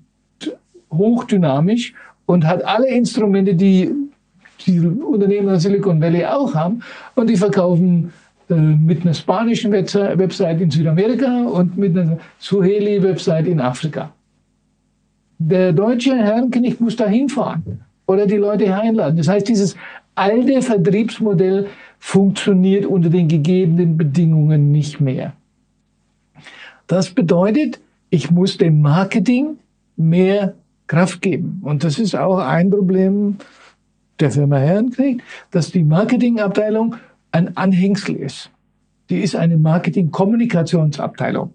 hochdynamisch 0.93 1.95
und 2.31 2.47
hat 2.47 2.65
alle 2.65 2.89
Instrumente, 2.89 3.57
die 3.57 3.91
die 4.67 4.79
Unternehmen 4.79 5.49
in 5.49 5.59
Silicon 5.59 6.01
Valley 6.01 6.25
auch 6.25 6.55
haben. 6.55 6.81
Und 7.17 7.29
die 7.29 7.37
verkaufen 7.37 8.13
äh, 8.49 8.55
mit 8.55 9.03
einer 9.03 9.15
spanischen 9.15 9.73
Website 9.73 10.61
in 10.61 10.71
Südamerika 10.71 11.45
und 11.47 11.77
mit 11.77 11.99
einer 11.99 12.19
Suheli-Website 12.39 13.49
in 13.49 13.59
Afrika. 13.61 14.13
Der 15.39 15.73
deutsche 15.73 16.17
Herrenknecht 16.17 16.81
muss 16.81 16.95
da 16.95 17.09
hinfahren 17.09 17.81
oder 18.07 18.27
die 18.27 18.37
Leute 18.37 18.73
einladen. 18.73 19.17
Das 19.17 19.27
heißt, 19.27 19.49
dieses 19.49 19.75
alte 20.15 20.63
Vertriebsmodell 20.63 21.67
funktioniert 21.99 22.87
unter 22.87 23.11
den 23.11 23.27
gegebenen 23.27 23.97
Bedingungen 23.97 24.71
nicht 24.71 25.01
mehr. 25.01 25.33
Das 26.87 27.11
bedeutet, 27.11 27.81
ich 28.11 28.31
muss 28.31 28.57
dem 28.57 28.83
Marketing 28.83 29.57
mehr 29.97 30.55
Kraft 30.91 31.23
geben. 31.23 31.61
Und 31.63 31.85
das 31.85 32.01
ist 32.01 32.17
auch 32.17 32.39
ein 32.39 32.69
Problem 32.69 33.37
der 34.19 34.33
Firma 34.33 34.57
Herrenknecht, 34.57 35.21
dass 35.53 35.71
die 35.71 35.85
Marketingabteilung 35.85 36.97
ein 37.31 37.57
Anhängsel 37.57 38.17
ist. 38.17 38.51
Die 39.09 39.21
ist 39.21 39.37
eine 39.37 39.57
Marketing-Kommunikationsabteilung. 39.57 41.53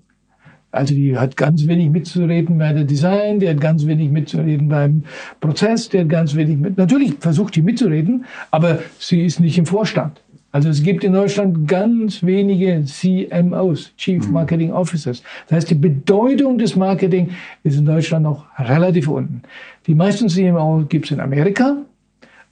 Also 0.71 0.93
die 0.93 1.17
hat 1.17 1.35
ganz 1.35 1.67
wenig 1.67 1.89
mitzureden 1.89 2.57
bei 2.57 2.71
der 2.71 2.85
Design, 2.85 3.41
die 3.41 3.49
hat 3.49 3.59
ganz 3.59 3.85
wenig 3.85 4.09
mitzureden 4.09 4.69
beim 4.69 5.03
Prozess, 5.41 5.89
die 5.89 5.99
hat 5.99 6.07
ganz 6.07 6.35
wenig 6.35 6.57
mit. 6.57 6.77
Natürlich 6.77 7.15
versucht 7.19 7.57
die 7.57 7.61
mitzureden, 7.61 8.23
aber 8.51 8.79
sie 8.99 9.25
ist 9.25 9.41
nicht 9.41 9.57
im 9.57 9.65
Vorstand. 9.65 10.21
Also 10.55 10.69
es 10.69 10.81
gibt 10.83 11.03
in 11.03 11.11
Deutschland 11.11 11.67
ganz 11.67 12.23
wenige 12.23 12.81
CMOs, 12.85 13.91
Chief 13.97 14.25
mhm. 14.25 14.31
Marketing 14.31 14.71
Officers. 14.71 15.21
Das 15.49 15.57
heißt, 15.57 15.71
die 15.71 15.75
Bedeutung 15.75 16.57
des 16.57 16.77
Marketing 16.77 17.31
ist 17.63 17.77
in 17.77 17.85
Deutschland 17.85 18.23
noch 18.23 18.45
relativ 18.57 19.09
unten. 19.09 19.41
Die 19.85 19.93
meisten 19.93 20.29
CMOs 20.29 20.87
gibt 20.87 21.07
es 21.07 21.11
in 21.11 21.19
Amerika, 21.19 21.75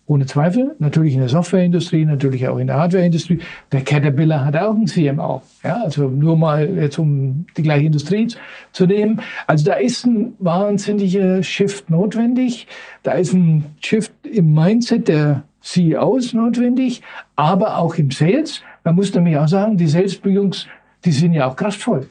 ohne 0.06 0.26
Zweifel. 0.26 0.76
Natürlich 0.80 1.14
in 1.14 1.22
der 1.22 1.30
Softwareindustrie, 1.30 2.04
natürlich 2.04 2.46
auch 2.46 2.58
in 2.58 2.68
der 2.68 2.76
Hardwareindustrie. 2.76 3.40
Der 3.72 3.80
Caterpillar 3.86 4.44
hat 4.44 4.58
auch 4.58 4.76
ein 4.76 4.86
CMO. 4.86 5.42
Ja, 5.64 5.84
also 5.86 6.10
nur 6.10 6.36
mal 6.36 6.76
jetzt 6.76 7.00
um 7.00 7.46
die 7.56 7.64
gleiche 7.64 7.86
Industrie 7.86 8.28
zu 8.74 8.86
nehmen. 8.86 9.22
Also 9.48 9.64
da 9.64 9.76
ist 9.76 10.06
ein 10.06 10.34
wahnsinniger 10.40 11.42
Shift 11.42 11.90
notwendig. 11.90 12.68
Da 13.02 13.14
ist 13.14 13.32
ein 13.32 13.64
Shift 13.80 14.12
im 14.30 14.54
Mindset 14.54 15.08
der 15.08 15.44
CEOs 15.64 16.34
notwendig, 16.34 17.02
aber 17.36 17.78
auch 17.78 17.96
im 17.96 18.12
Sales. 18.12 18.62
Man 18.84 18.96
muss 18.96 19.14
nämlich 19.14 19.38
auch 19.38 19.48
sagen, 19.48 19.78
die 19.78 19.88
Sales-Jungs, 19.88 20.68
die 21.06 21.12
sind 21.12 21.34
ja 21.34 21.48
auch 21.48 21.56
kraftvoll. 21.56 22.08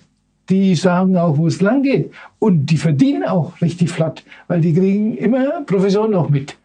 Die 0.49 0.75
sagen 0.75 1.17
auch, 1.17 1.37
wo 1.37 1.47
es 1.47 1.61
lang 1.61 1.83
geht. 1.83 2.13
Und 2.39 2.67
die 2.67 2.77
verdienen 2.77 3.25
auch 3.25 3.61
richtig 3.61 3.91
flott, 3.91 4.25
weil 4.49 4.61
die 4.61 4.75
kriegen 4.75 5.17
immer 5.17 5.63
Provision 5.63 6.11
noch 6.11 6.29
mit. 6.29 6.57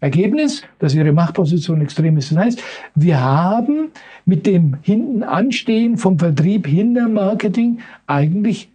Ergebnis, 0.00 0.62
dass 0.78 0.94
ihre 0.94 1.12
Machtposition 1.12 1.80
extrem 1.80 2.18
ist. 2.18 2.30
Das 2.30 2.38
heißt, 2.38 2.62
wir 2.94 3.20
haben 3.20 3.90
mit 4.26 4.44
dem 4.46 4.76
Hintenanstehen 4.82 5.96
vom 5.96 6.18
Vertrieb 6.18 6.66
hinter 6.66 7.08
Marketing 7.08 7.78
eigentlich 8.06 8.68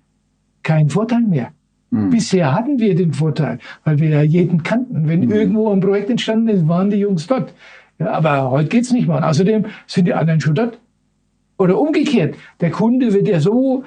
keinen 0.63 0.89
Vorteil 0.89 1.21
mehr. 1.21 1.51
Mhm. 1.91 2.10
Bisher 2.10 2.54
hatten 2.54 2.80
wir 2.80 2.95
den 2.95 3.13
Vorteil, 3.13 3.60
weil 3.84 3.99
wir 3.99 4.10
ja 4.10 4.21
jeden 4.21 4.63
kannten. 4.63 5.08
Wenn 5.08 5.21
mhm. 5.21 5.32
irgendwo 5.32 5.71
ein 5.71 5.80
Projekt 5.80 6.10
entstanden 6.10 6.47
ist, 6.49 6.67
waren 6.67 6.89
die 6.89 6.97
Jungs 6.97 7.28
dort. 7.28 7.54
Ja, 7.97 8.12
aber 8.12 8.52
heute 8.52 8.69
geht's 8.69 8.91
nicht 8.91 9.08
mehr. 9.08 9.17
Und 9.17 9.23
außerdem 9.23 9.65
sind 9.88 10.06
die 10.06 10.13
anderen 10.13 10.39
schon 10.39 10.56
dort. 10.56 10.80
Oder 11.58 11.80
umgekehrt. 11.80 12.36
Der 12.62 12.71
Kunde 12.71 13.13
wird 13.13 13.28
ja 13.28 13.39
so 13.39 13.84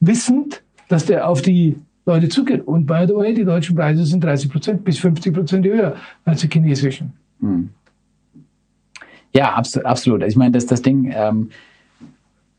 wissend, 0.00 0.62
dass 0.88 1.06
der 1.06 1.28
auf 1.28 1.42
die 1.42 1.76
Leute 2.06 2.28
zugeht. 2.28 2.66
Und 2.66 2.86
by 2.86 3.04
the 3.06 3.14
way, 3.14 3.34
die 3.34 3.44
deutschen 3.44 3.76
Preise 3.76 4.04
sind 4.04 4.24
30 4.24 4.50
Prozent 4.50 4.84
bis 4.84 4.98
50 4.98 5.34
Prozent 5.34 5.66
höher 5.66 5.96
als 6.24 6.40
die 6.40 6.48
chinesischen. 6.48 7.12
Hm. 7.40 7.70
Ja, 9.32 9.54
absolut. 9.54 9.86
absolut. 9.86 10.22
Ich 10.22 10.36
meine, 10.36 10.52
das, 10.52 10.66
das 10.66 10.82
Ding, 10.82 11.12
ähm, 11.14 11.50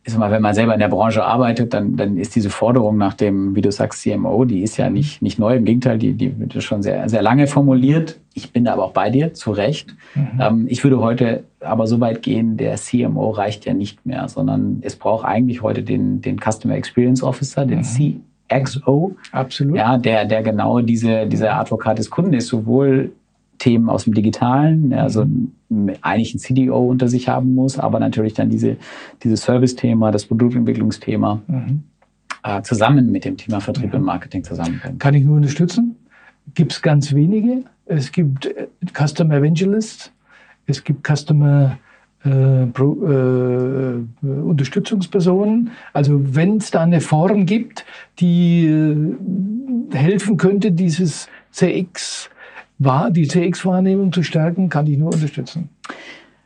ist 0.07 0.17
mal, 0.17 0.31
wenn 0.31 0.41
man 0.41 0.55
selber 0.55 0.73
in 0.73 0.79
der 0.79 0.87
Branche 0.87 1.23
arbeitet, 1.23 1.73
dann, 1.73 1.97
dann 1.97 2.17
ist 2.17 2.35
diese 2.35 2.49
Forderung 2.49 2.97
nach 2.97 3.13
dem, 3.13 3.55
wie 3.55 3.61
du 3.61 3.71
sagst, 3.71 4.01
CMO, 4.01 4.45
die 4.45 4.61
ist 4.61 4.77
ja 4.77 4.89
nicht, 4.89 5.21
nicht 5.21 5.37
neu. 5.37 5.55
Im 5.55 5.65
Gegenteil, 5.65 5.97
die, 5.97 6.13
die 6.13 6.39
wird 6.39 6.61
schon 6.63 6.81
sehr, 6.81 7.09
sehr 7.09 7.21
lange 7.21 7.47
formuliert. 7.47 8.19
Ich 8.33 8.51
bin 8.53 8.65
da 8.65 8.73
aber 8.73 8.85
auch 8.85 8.93
bei 8.93 9.09
dir, 9.09 9.33
zu 9.33 9.51
Recht. 9.51 9.95
Mhm. 10.15 10.39
Ähm, 10.39 10.65
ich 10.69 10.83
würde 10.83 10.99
heute 10.99 11.43
aber 11.59 11.87
so 11.87 11.99
weit 11.99 12.21
gehen, 12.21 12.55
der 12.55 12.75
CMO 12.75 13.31
reicht 13.31 13.65
ja 13.65 13.73
nicht 13.73 14.05
mehr, 14.05 14.29
sondern 14.29 14.79
es 14.81 14.95
braucht 14.95 15.25
eigentlich 15.25 15.61
heute 15.61 15.83
den, 15.83 16.21
den 16.21 16.39
Customer 16.39 16.75
Experience 16.75 17.21
Officer, 17.21 17.65
den 17.65 17.79
mhm. 17.79 18.21
CXO. 18.49 19.15
Absolut. 19.31 19.75
Ja, 19.75 19.97
der, 19.97 20.25
der 20.25 20.41
genau 20.41 20.79
diese, 20.79 21.27
dieser 21.27 21.59
Advokat 21.59 21.99
des 21.99 22.09
Kunden 22.09 22.33
ist, 22.33 22.47
sowohl 22.47 23.11
Themen 23.57 23.89
aus 23.89 24.03
dem 24.03 24.13
Digitalen, 24.13 24.93
also 24.93 25.25
mhm. 25.25 25.93
eigentlich 26.01 26.33
ein 26.35 26.39
CDO 26.39 26.89
unter 26.89 27.07
sich 27.07 27.27
haben 27.27 27.55
muss, 27.55 27.79
aber 27.79 27.99
natürlich 27.99 28.33
dann 28.33 28.49
diese, 28.49 28.77
dieses 29.23 29.41
Service-Thema, 29.41 30.11
das 30.11 30.25
Produktentwicklungsthema 30.25 31.41
mhm. 31.47 31.83
äh, 32.43 32.61
zusammen 32.61 33.11
mit 33.11 33.25
dem 33.25 33.37
Thema 33.37 33.59
Vertrieb 33.59 33.93
mhm. 33.93 33.99
und 33.99 34.05
Marketing 34.05 34.43
zusammenbringen. 34.43 34.99
Kann 34.99 35.13
ich 35.13 35.23
nur 35.23 35.37
unterstützen. 35.37 35.95
Gibt 36.53 36.71
es 36.71 36.81
ganz 36.81 37.13
wenige. 37.13 37.63
Es 37.85 38.11
gibt 38.11 38.45
äh, 38.45 38.67
Customer 38.93 39.35
Evangelists, 39.35 40.11
es 40.65 40.83
gibt 40.83 41.07
Customer 41.07 41.77
äh, 42.23 42.65
Pro, 42.67 42.97
äh, 43.05 44.27
Unterstützungspersonen. 44.27 45.71
Also 45.93 46.35
wenn 46.35 46.57
es 46.57 46.71
da 46.71 46.81
eine 46.81 47.01
Form 47.01 47.45
gibt, 47.45 47.85
die 48.19 48.67
äh, 48.67 49.95
helfen 49.95 50.37
könnte, 50.37 50.71
dieses 50.71 51.29
CX 51.51 52.29
war, 52.79 53.11
die 53.11 53.27
CX-Wahrnehmung 53.27 54.11
zu 54.11 54.23
stärken, 54.23 54.69
kann 54.69 54.87
ich 54.87 54.97
nur 54.97 55.13
unterstützen. 55.13 55.69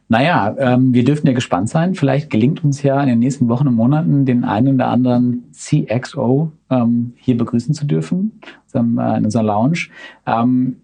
Naja, 0.07 0.53
ähm, 0.59 0.93
wir 0.93 1.05
dürfen 1.05 1.27
ja 1.27 1.33
gespannt 1.33 1.69
sein. 1.69 1.95
Vielleicht 1.95 2.29
gelingt 2.29 2.65
uns 2.65 2.83
ja 2.83 3.01
in 3.01 3.07
den 3.07 3.19
nächsten 3.19 3.47
Wochen 3.47 3.67
und 3.69 3.75
Monaten 3.75 4.25
den 4.25 4.43
einen 4.43 4.75
oder 4.75 4.87
anderen 4.87 5.45
CXO 5.53 6.51
ähm, 6.69 7.13
hier 7.15 7.37
begrüßen 7.37 7.73
zu 7.73 7.85
dürfen 7.85 8.41
in 8.73 8.97
unserer 8.99 9.43
Lounge. 9.43 9.87
Ähm, 10.25 10.77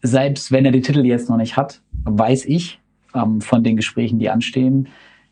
selbst 0.00 0.52
wenn 0.52 0.64
er 0.64 0.70
den 0.70 0.82
Titel 0.82 1.04
jetzt 1.04 1.28
noch 1.28 1.38
nicht 1.38 1.56
hat, 1.56 1.80
weiß 2.04 2.44
ich 2.46 2.80
ähm, 3.14 3.40
von 3.40 3.64
den 3.64 3.76
Gesprächen, 3.76 4.18
die 4.18 4.30
anstehen, 4.30 4.88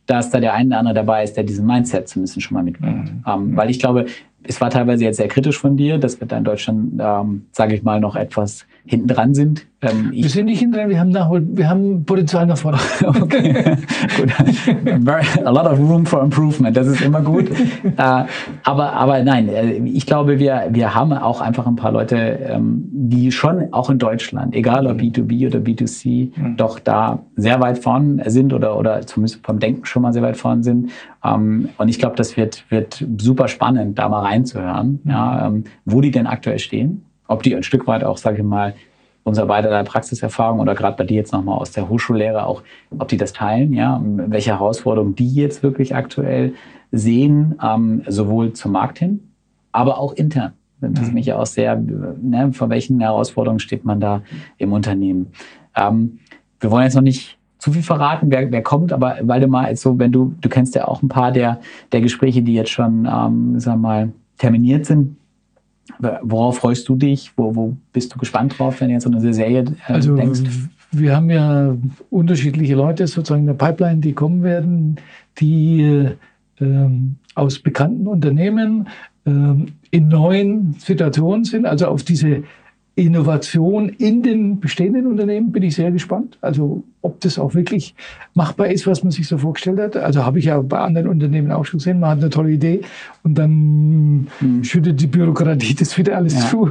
dass 0.07 0.31
da 0.31 0.41
der 0.41 0.55
eine 0.55 0.71
oder 0.71 0.79
andere 0.79 0.95
dabei 0.95 1.23
ist, 1.23 1.37
der 1.37 1.45
diesen 1.45 1.67
Mindset 1.67 2.09
zumindest 2.09 2.43
schon 2.43 2.55
mal 2.55 2.65
mitbringt. 2.65 3.13
Mhm. 3.13 3.25
Ähm, 3.27 3.57
weil 3.57 3.71
ich 3.71 3.79
glaube, 3.79 4.07
es 4.43 4.61
war 4.61 4.71
teilweise 4.71 5.05
jetzt 5.05 5.19
sehr 5.19 5.29
kritisch 5.29 5.59
von 5.59 5.77
dir, 5.77 5.99
dass 5.99 6.19
wir 6.21 6.27
da 6.27 6.39
in 6.39 6.45
Deutschland, 6.45 6.95
ähm, 6.99 7.47
sage 7.53 7.75
ich 7.75 7.83
mal, 7.83 8.01
noch 8.01 8.17
etwas 8.17 8.67
hinten 8.87 9.09
dran 9.09 9.35
sind. 9.35 9.67
Ähm, 9.83 10.11
wir 10.13 10.29
sind 10.29 10.47
nicht 10.47 10.59
hinten 10.59 10.77
dran, 10.77 10.91
wir 10.91 11.01
haben, 11.01 11.09
Nachhol 11.11 11.47
wir 11.57 11.69
haben 11.69 12.05
Potenzial 12.05 12.47
nach 12.47 12.59
vorne. 12.59 12.79
okay, 13.21 13.77
gut. 14.17 15.47
A 15.47 15.51
lot 15.51 15.67
of 15.67 15.79
room 15.79 16.05
for 16.05 16.23
improvement, 16.23 16.77
das 16.77 16.87
ist 16.87 17.01
immer 17.01 17.23
gut. 17.23 17.51
äh, 17.51 18.25
aber, 18.65 18.93
aber 18.93 19.23
nein, 19.23 19.49
äh, 19.49 19.77
ich 19.77 20.05
glaube, 20.05 20.39
wir, 20.39 20.69
wir 20.71 20.95
haben 20.95 21.13
auch 21.13 21.41
einfach 21.41 21.67
ein 21.67 21.77
paar 21.77 21.93
Leute, 21.93 22.17
ähm, 22.17 22.85
die 22.93 23.33
schon 23.33 23.73
auch 23.73 23.89
in 23.89 23.99
Deutschland, 23.99 24.55
egal 24.55 24.87
ob 24.87 24.99
B2B 24.99 25.47
oder 25.47 25.61
B2C, 25.61 26.31
mhm. 26.37 26.57
doch 26.57 26.79
da 26.79 27.21
sehr 27.37 27.61
weit 27.61 27.79
vorn 27.79 28.21
sind 28.27 28.53
oder, 28.53 28.79
oder 28.79 29.07
zumindest 29.07 29.45
vom 29.45 29.59
Denken 29.59 29.87
schon 29.87 30.03
mal 30.03 30.13
sehr 30.13 30.23
weit 30.23 30.37
vorn 30.37 30.63
sind. 30.63 30.91
Ähm, 31.25 31.71
und 31.79 31.89
ich 31.89 31.99
glaube, 31.99 32.17
das 32.17 32.37
wird, 32.37 32.65
wird 32.71 33.07
super 33.19 33.49
spannend, 33.49 33.99
da 33.99 34.09
mal 34.09 34.21
reinzuhören, 34.21 35.01
mhm. 35.05 35.11
ja, 35.11 35.47
ähm, 35.47 35.65
wo 35.87 36.03
die 36.03 36.11
denn 36.11 36.27
aktuell 36.27 36.59
stehen 36.59 37.05
ob 37.31 37.43
die 37.43 37.55
ein 37.55 37.63
Stück 37.63 37.87
weit 37.87 38.03
auch, 38.03 38.17
sage 38.17 38.39
ich 38.39 38.43
mal, 38.43 38.75
unser 39.23 39.47
beider 39.47 39.85
Praxiserfahrung 39.85 40.61
oder 40.61 40.75
gerade 40.75 40.97
bei 40.97 41.05
dir 41.05 41.17
jetzt 41.17 41.33
nochmal 41.33 41.59
aus 41.59 41.71
der 41.71 41.89
Hochschullehre 41.89 42.45
auch, 42.47 42.63
ob 42.99 43.09
die 43.09 43.17
das 43.17 43.33
teilen, 43.33 43.73
ja, 43.73 44.01
welche 44.03 44.51
Herausforderungen 44.51 45.15
die 45.15 45.33
jetzt 45.35 45.63
wirklich 45.63 45.95
aktuell 45.95 46.55
sehen, 46.91 47.55
ähm, 47.63 48.03
sowohl 48.09 48.53
zum 48.55 48.73
Markt 48.73 48.99
hin, 48.99 49.21
aber 49.71 49.99
auch 49.99 50.13
intern. 50.15 50.53
Das 50.81 51.09
mhm. 51.09 51.15
mich 51.15 51.27
ja 51.27 51.37
auch 51.37 51.47
sehr, 51.47 51.77
ne, 51.77 52.53
vor 52.53 52.71
welchen 52.71 53.01
Herausforderungen 53.01 53.61
steht 53.61 53.85
man 53.85 54.01
da 54.01 54.23
im 54.57 54.73
Unternehmen. 54.73 55.29
Ähm, 55.77 56.19
wir 56.59 56.71
wollen 56.71 56.85
jetzt 56.85 56.95
noch 56.95 57.03
nicht 57.03 57.39
zu 57.59 57.73
viel 57.73 57.83
verraten, 57.83 58.31
wer, 58.31 58.51
wer 58.51 58.63
kommt, 58.63 58.93
aber 58.93 59.19
Waldemar, 59.23 59.69
jetzt 59.69 59.83
so, 59.83 59.99
wenn 59.99 60.11
du, 60.11 60.35
du 60.41 60.49
kennst 60.49 60.75
ja 60.75 60.89
auch 60.89 61.03
ein 61.03 61.09
paar 61.09 61.31
der, 61.31 61.61
der 61.93 62.01
Gespräche, 62.01 62.43
die 62.43 62.55
jetzt 62.55 62.71
schon, 62.71 63.07
ähm, 63.07 63.61
sag 63.61 63.79
mal, 63.79 64.11
terminiert 64.39 64.87
sind. 64.87 65.17
Worauf 66.23 66.59
freust 66.59 66.89
du 66.89 66.97
dich? 66.97 67.33
Wo, 67.37 67.55
wo 67.55 67.77
bist 67.93 68.15
du 68.15 68.19
gespannt 68.19 68.59
drauf, 68.59 68.81
wenn 68.81 68.89
du 68.89 68.95
jetzt 68.95 69.05
so 69.05 69.11
eine 69.11 69.35
Serie 69.35 69.65
äh, 69.89 69.93
also, 69.93 70.17
denkst? 70.17 70.43
Wir 70.93 71.15
haben 71.15 71.31
ja 71.31 71.77
unterschiedliche 72.11 72.75
Leute 72.75 73.07
sozusagen 73.07 73.43
in 73.43 73.47
der 73.47 73.55
Pipeline, 73.55 74.01
die 74.01 74.13
kommen 74.13 74.43
werden, 74.43 74.97
die 75.39 76.09
äh, 76.61 76.89
aus 77.35 77.61
bekannten 77.61 78.07
Unternehmen 78.09 78.89
äh, 79.25 79.31
in 79.91 80.09
neuen 80.09 80.75
Situationen 80.79 81.45
sind, 81.45 81.67
also 81.67 81.87
auf 81.87 82.03
diese 82.03 82.43
Innovation 82.97 83.89
in 83.89 84.23
den 84.23 84.61
bestehenden 84.61 85.07
Unternehmen 85.07 85.53
bin 85.53 85.63
ich 85.63 85.75
sehr 85.75 85.91
gespannt. 85.91 86.39
Also 86.41 86.85
ob 87.03 87.21
das 87.21 87.39
auch 87.39 87.55
wirklich 87.55 87.95
machbar 88.35 88.69
ist, 88.69 88.87
was 88.87 89.03
man 89.03 89.11
sich 89.11 89.27
so 89.27 89.39
vorgestellt 89.39 89.79
hat. 89.79 89.97
Also 89.97 90.25
habe 90.25 90.39
ich 90.39 90.47
ja 90.47 90.61
bei 90.61 90.79
anderen 90.79 91.09
Unternehmen 91.09 91.51
auch 91.53 91.65
schon 91.65 91.79
gesehen. 91.79 92.01
Man 92.01 92.11
hat 92.11 92.19
eine 92.19 92.31
tolle 92.31 92.51
Idee 92.51 92.83
und 93.23 93.39
dann 93.39 94.29
hm. 94.39 94.65
schüttet 94.65 95.01
die 95.01 95.07
Bürokratie 95.07 95.75
das 95.75 95.97
wieder 95.97 96.17
alles 96.17 96.35
ja. 96.35 96.49
zu. 96.49 96.71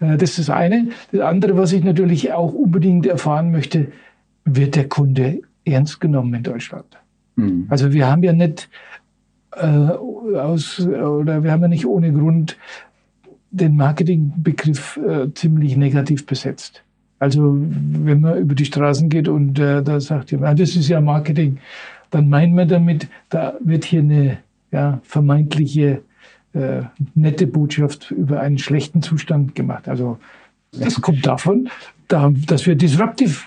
Äh, 0.00 0.16
das 0.16 0.30
ist 0.30 0.40
das 0.40 0.50
eine. 0.50 0.88
Das 1.12 1.20
andere, 1.22 1.56
was 1.56 1.72
ich 1.72 1.84
natürlich 1.84 2.32
auch 2.32 2.52
unbedingt 2.52 3.06
erfahren 3.06 3.50
möchte, 3.50 3.88
wird 4.44 4.76
der 4.76 4.88
Kunde 4.88 5.40
ernst 5.64 6.00
genommen 6.00 6.34
in 6.34 6.42
Deutschland? 6.42 6.86
Hm. 7.36 7.66
Also 7.68 7.92
wir 7.92 8.06
haben 8.08 8.22
ja 8.22 8.32
nicht 8.32 8.68
äh, 9.52 9.66
aus 9.66 10.80
oder 10.80 11.42
wir 11.42 11.52
haben 11.52 11.62
ja 11.62 11.68
nicht 11.68 11.86
ohne 11.86 12.12
Grund 12.12 12.56
den 13.50 13.76
Marketingbegriff 13.76 14.98
äh, 14.98 15.32
ziemlich 15.34 15.76
negativ 15.76 16.26
besetzt. 16.26 16.82
Also 17.18 17.56
wenn 17.58 18.20
man 18.20 18.38
über 18.38 18.54
die 18.54 18.66
Straßen 18.66 19.08
geht 19.08 19.28
und 19.28 19.58
äh, 19.58 19.82
da 19.82 20.00
sagt 20.00 20.30
jemand, 20.32 20.50
ah, 20.50 20.54
das 20.54 20.76
ist 20.76 20.88
ja 20.88 21.00
Marketing, 21.00 21.58
dann 22.10 22.28
meint 22.28 22.54
man 22.54 22.68
damit, 22.68 23.08
da 23.30 23.54
wird 23.60 23.84
hier 23.84 24.00
eine 24.00 24.38
ja, 24.70 25.00
vermeintliche 25.02 26.02
äh, 26.52 26.82
nette 27.14 27.46
Botschaft 27.46 28.10
über 28.10 28.40
einen 28.40 28.58
schlechten 28.58 29.02
Zustand 29.02 29.54
gemacht. 29.54 29.88
Also 29.88 30.18
das 30.72 31.00
kommt 31.00 31.26
davon, 31.26 31.68
da, 32.08 32.32
dass 32.46 32.66
wir 32.66 32.74
Disruptive 32.74 33.40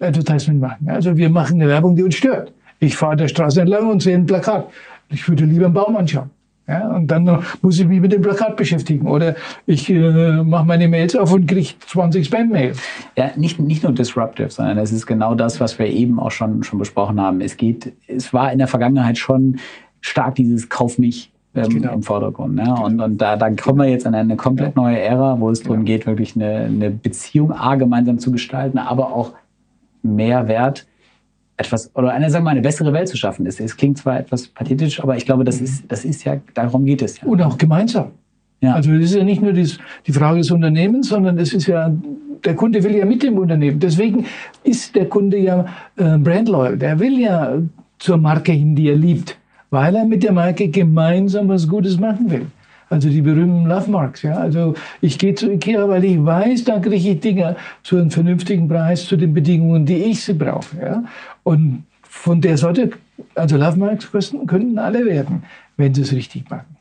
Advertisement 0.00 0.60
machen. 0.60 0.88
Also 0.88 1.16
wir 1.16 1.28
machen 1.28 1.60
eine 1.60 1.70
Werbung, 1.70 1.96
die 1.96 2.02
uns 2.02 2.14
stört. 2.14 2.52
Ich 2.80 2.96
fahre 2.96 3.16
der 3.16 3.28
Straße 3.28 3.60
entlang 3.60 3.88
und 3.88 4.02
sehe 4.02 4.16
ein 4.16 4.26
Plakat. 4.26 4.68
Ich 5.10 5.28
würde 5.28 5.44
lieber 5.44 5.66
einen 5.66 5.74
Baum 5.74 5.96
anschauen. 5.96 6.30
Ja, 6.66 6.96
und 6.96 7.08
dann 7.08 7.44
muss 7.60 7.78
ich 7.78 7.86
mich 7.86 8.00
mit 8.00 8.12
dem 8.12 8.22
Plakat 8.22 8.56
beschäftigen. 8.56 9.06
Oder 9.06 9.36
ich 9.66 9.90
äh, 9.90 10.42
mache 10.42 10.64
meine 10.64 10.88
Mails 10.88 11.14
auf 11.14 11.32
und 11.32 11.46
kriege 11.46 11.68
20 11.86 12.26
Spam-Mails. 12.26 12.80
Ja, 13.16 13.32
nicht, 13.36 13.60
nicht 13.60 13.82
nur 13.82 13.92
disruptive, 13.92 14.48
sondern 14.48 14.78
es 14.78 14.90
ist 14.90 15.06
genau 15.06 15.34
das, 15.34 15.60
was 15.60 15.78
wir 15.78 15.86
eben 15.86 16.18
auch 16.18 16.30
schon, 16.30 16.62
schon 16.62 16.78
besprochen 16.78 17.20
haben. 17.20 17.42
Es 17.42 17.58
geht, 17.58 17.92
es 18.06 18.32
war 18.32 18.50
in 18.50 18.58
der 18.58 18.68
Vergangenheit 18.68 19.18
schon 19.18 19.58
stark 20.00 20.36
dieses 20.36 20.70
Kauf 20.70 20.98
mich 20.98 21.30
ähm, 21.54 21.68
genau. 21.68 21.92
im 21.92 22.02
Vordergrund. 22.02 22.54
Ne? 22.54 22.74
Und, 22.82 23.00
und 23.00 23.18
da, 23.18 23.36
da 23.36 23.50
kommen 23.50 23.80
wir 23.80 23.88
jetzt 23.88 24.06
an 24.06 24.14
eine 24.14 24.36
komplett 24.36 24.74
neue 24.74 24.98
Ära, 24.98 25.38
wo 25.38 25.50
es 25.50 25.62
darum 25.62 25.80
ja. 25.80 25.84
geht, 25.84 26.06
wirklich 26.06 26.34
eine, 26.34 26.64
eine 26.64 26.90
Beziehung 26.90 27.52
A 27.52 27.74
gemeinsam 27.74 28.18
zu 28.18 28.32
gestalten, 28.32 28.78
aber 28.78 29.14
auch 29.14 29.32
Mehrwert 30.02 30.86
etwas 31.56 31.90
oder 31.94 32.12
eine, 32.12 32.30
sagen 32.30 32.44
wir 32.44 32.46
mal, 32.46 32.50
eine 32.52 32.62
bessere 32.62 32.92
Welt 32.92 33.08
zu 33.08 33.16
schaffen 33.16 33.46
ist. 33.46 33.60
Es 33.60 33.76
klingt 33.76 33.98
zwar 33.98 34.18
etwas 34.18 34.48
pathetisch, 34.48 35.00
aber 35.00 35.16
ich 35.16 35.24
glaube, 35.24 35.44
das 35.44 35.60
mhm. 35.60 35.66
ist, 35.66 35.84
das 35.88 36.04
ist 36.04 36.24
ja, 36.24 36.36
darum 36.54 36.84
geht 36.84 37.02
es 37.02 37.20
ja. 37.20 37.26
Und 37.26 37.40
auch 37.42 37.58
gemeinsam. 37.58 38.12
Ja. 38.60 38.74
Also 38.74 38.92
das 38.92 39.04
ist 39.04 39.14
ja 39.14 39.24
nicht 39.24 39.42
nur 39.42 39.52
die, 39.52 39.70
die 40.06 40.12
Frage 40.12 40.38
des 40.38 40.50
Unternehmens, 40.50 41.08
sondern 41.08 41.38
es 41.38 41.52
ist 41.52 41.66
ja, 41.66 41.92
der 42.44 42.54
Kunde 42.54 42.82
will 42.82 42.94
ja 42.96 43.04
mit 43.04 43.22
dem 43.22 43.38
Unternehmen. 43.38 43.78
Deswegen 43.78 44.26
ist 44.62 44.94
der 44.96 45.08
Kunde 45.08 45.38
ja 45.38 45.66
äh, 45.96 46.16
brandloyal. 46.18 46.76
Der 46.76 46.98
will 46.98 47.18
ja 47.18 47.58
zur 47.98 48.16
Marke 48.16 48.52
hin, 48.52 48.74
die 48.74 48.88
er 48.88 48.96
liebt, 48.96 49.36
weil 49.70 49.94
er 49.94 50.04
mit 50.04 50.22
der 50.22 50.32
Marke 50.32 50.68
gemeinsam 50.68 51.48
was 51.48 51.68
Gutes 51.68 51.98
machen 51.98 52.30
will. 52.30 52.46
Also 52.94 53.08
die 53.08 53.22
berühmten 53.22 53.66
Love 53.66 53.90
Marks. 53.90 54.22
Ja? 54.22 54.36
Also 54.36 54.74
ich 55.00 55.18
gehe 55.18 55.34
zu 55.34 55.50
Ikea, 55.50 55.88
weil 55.88 56.04
ich 56.04 56.24
weiß, 56.24 56.62
da 56.62 56.78
kriege 56.78 57.10
ich 57.10 57.18
Dinge 57.18 57.56
zu 57.82 57.96
einem 57.96 58.12
vernünftigen 58.12 58.68
Preis, 58.68 59.06
zu 59.06 59.16
den 59.16 59.34
Bedingungen, 59.34 59.84
die 59.84 59.96
ich 59.96 60.22
sie 60.22 60.32
brauche. 60.32 60.76
Ja? 60.80 61.02
Und 61.42 61.82
von 62.02 62.40
der 62.40 62.56
Sorte, 62.56 62.90
also 63.34 63.56
Love 63.56 63.78
Marks 63.78 64.08
könnten 64.46 64.78
alle 64.78 65.04
werden, 65.06 65.42
wenn 65.76 65.92
sie 65.92 66.02
es 66.02 66.12
richtig 66.12 66.48
machen. 66.48 66.76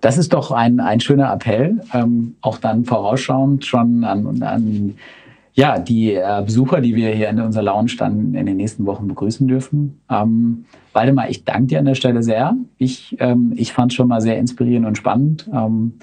Das 0.00 0.16
ist 0.16 0.32
doch 0.32 0.50
ein, 0.50 0.80
ein 0.80 1.00
schöner 1.00 1.30
Appell, 1.30 1.82
ähm, 1.92 2.36
auch 2.40 2.56
dann 2.56 2.86
vorausschauend 2.86 3.66
schon 3.66 4.02
an, 4.02 4.42
an 4.42 4.94
Ja, 5.58 5.78
die 5.78 6.12
äh, 6.12 6.42
Besucher, 6.44 6.82
die 6.82 6.94
wir 6.94 7.14
hier 7.14 7.30
in 7.30 7.40
unserer 7.40 7.62
Lounge 7.62 7.92
dann 7.96 8.34
in 8.34 8.44
den 8.44 8.58
nächsten 8.58 8.84
Wochen 8.84 9.08
begrüßen 9.08 9.48
dürfen. 9.48 9.98
Ähm, 10.10 10.66
Waldemar, 10.92 11.30
ich 11.30 11.44
danke 11.44 11.68
dir 11.68 11.78
an 11.78 11.86
der 11.86 11.94
Stelle 11.94 12.22
sehr. 12.22 12.54
Ich, 12.76 13.16
ähm, 13.20 13.54
ich 13.56 13.72
fand 13.72 13.90
es 13.90 13.96
schon 13.96 14.06
mal 14.06 14.20
sehr 14.20 14.36
inspirierend 14.38 14.86
und 14.86 14.98
spannend. 14.98 15.48
Ähm, 15.50 15.94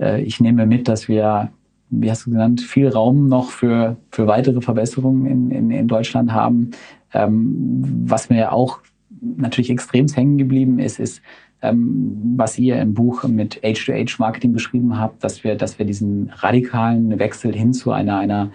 äh, 0.00 0.22
ich 0.22 0.40
nehme 0.40 0.64
mit, 0.64 0.88
dass 0.88 1.08
wir, 1.08 1.50
wie 1.90 2.10
hast 2.10 2.24
du 2.24 2.30
genannt, 2.30 2.62
viel 2.62 2.88
Raum 2.88 3.28
noch 3.28 3.50
für, 3.50 3.98
für 4.10 4.26
weitere 4.28 4.62
Verbesserungen 4.62 5.26
in, 5.26 5.50
in, 5.50 5.70
in 5.70 5.88
Deutschland 5.88 6.32
haben. 6.32 6.70
Ähm, 7.12 8.02
was 8.06 8.30
mir 8.30 8.52
auch 8.52 8.78
natürlich 9.20 9.68
extrem 9.68 10.08
hängen 10.08 10.38
geblieben 10.38 10.78
ist, 10.78 10.98
ist, 11.00 11.20
ähm, 11.60 12.34
was 12.38 12.58
ihr 12.58 12.80
im 12.80 12.94
Buch 12.94 13.24
mit 13.24 13.60
Age-to-Age-Marketing 13.62 14.54
beschrieben 14.54 14.98
habt, 14.98 15.22
dass 15.22 15.44
wir, 15.44 15.54
dass 15.54 15.78
wir 15.78 15.84
diesen 15.84 16.30
radikalen 16.30 17.18
Wechsel 17.18 17.54
hin 17.54 17.74
zu 17.74 17.92
einer, 17.92 18.16
einer 18.16 18.52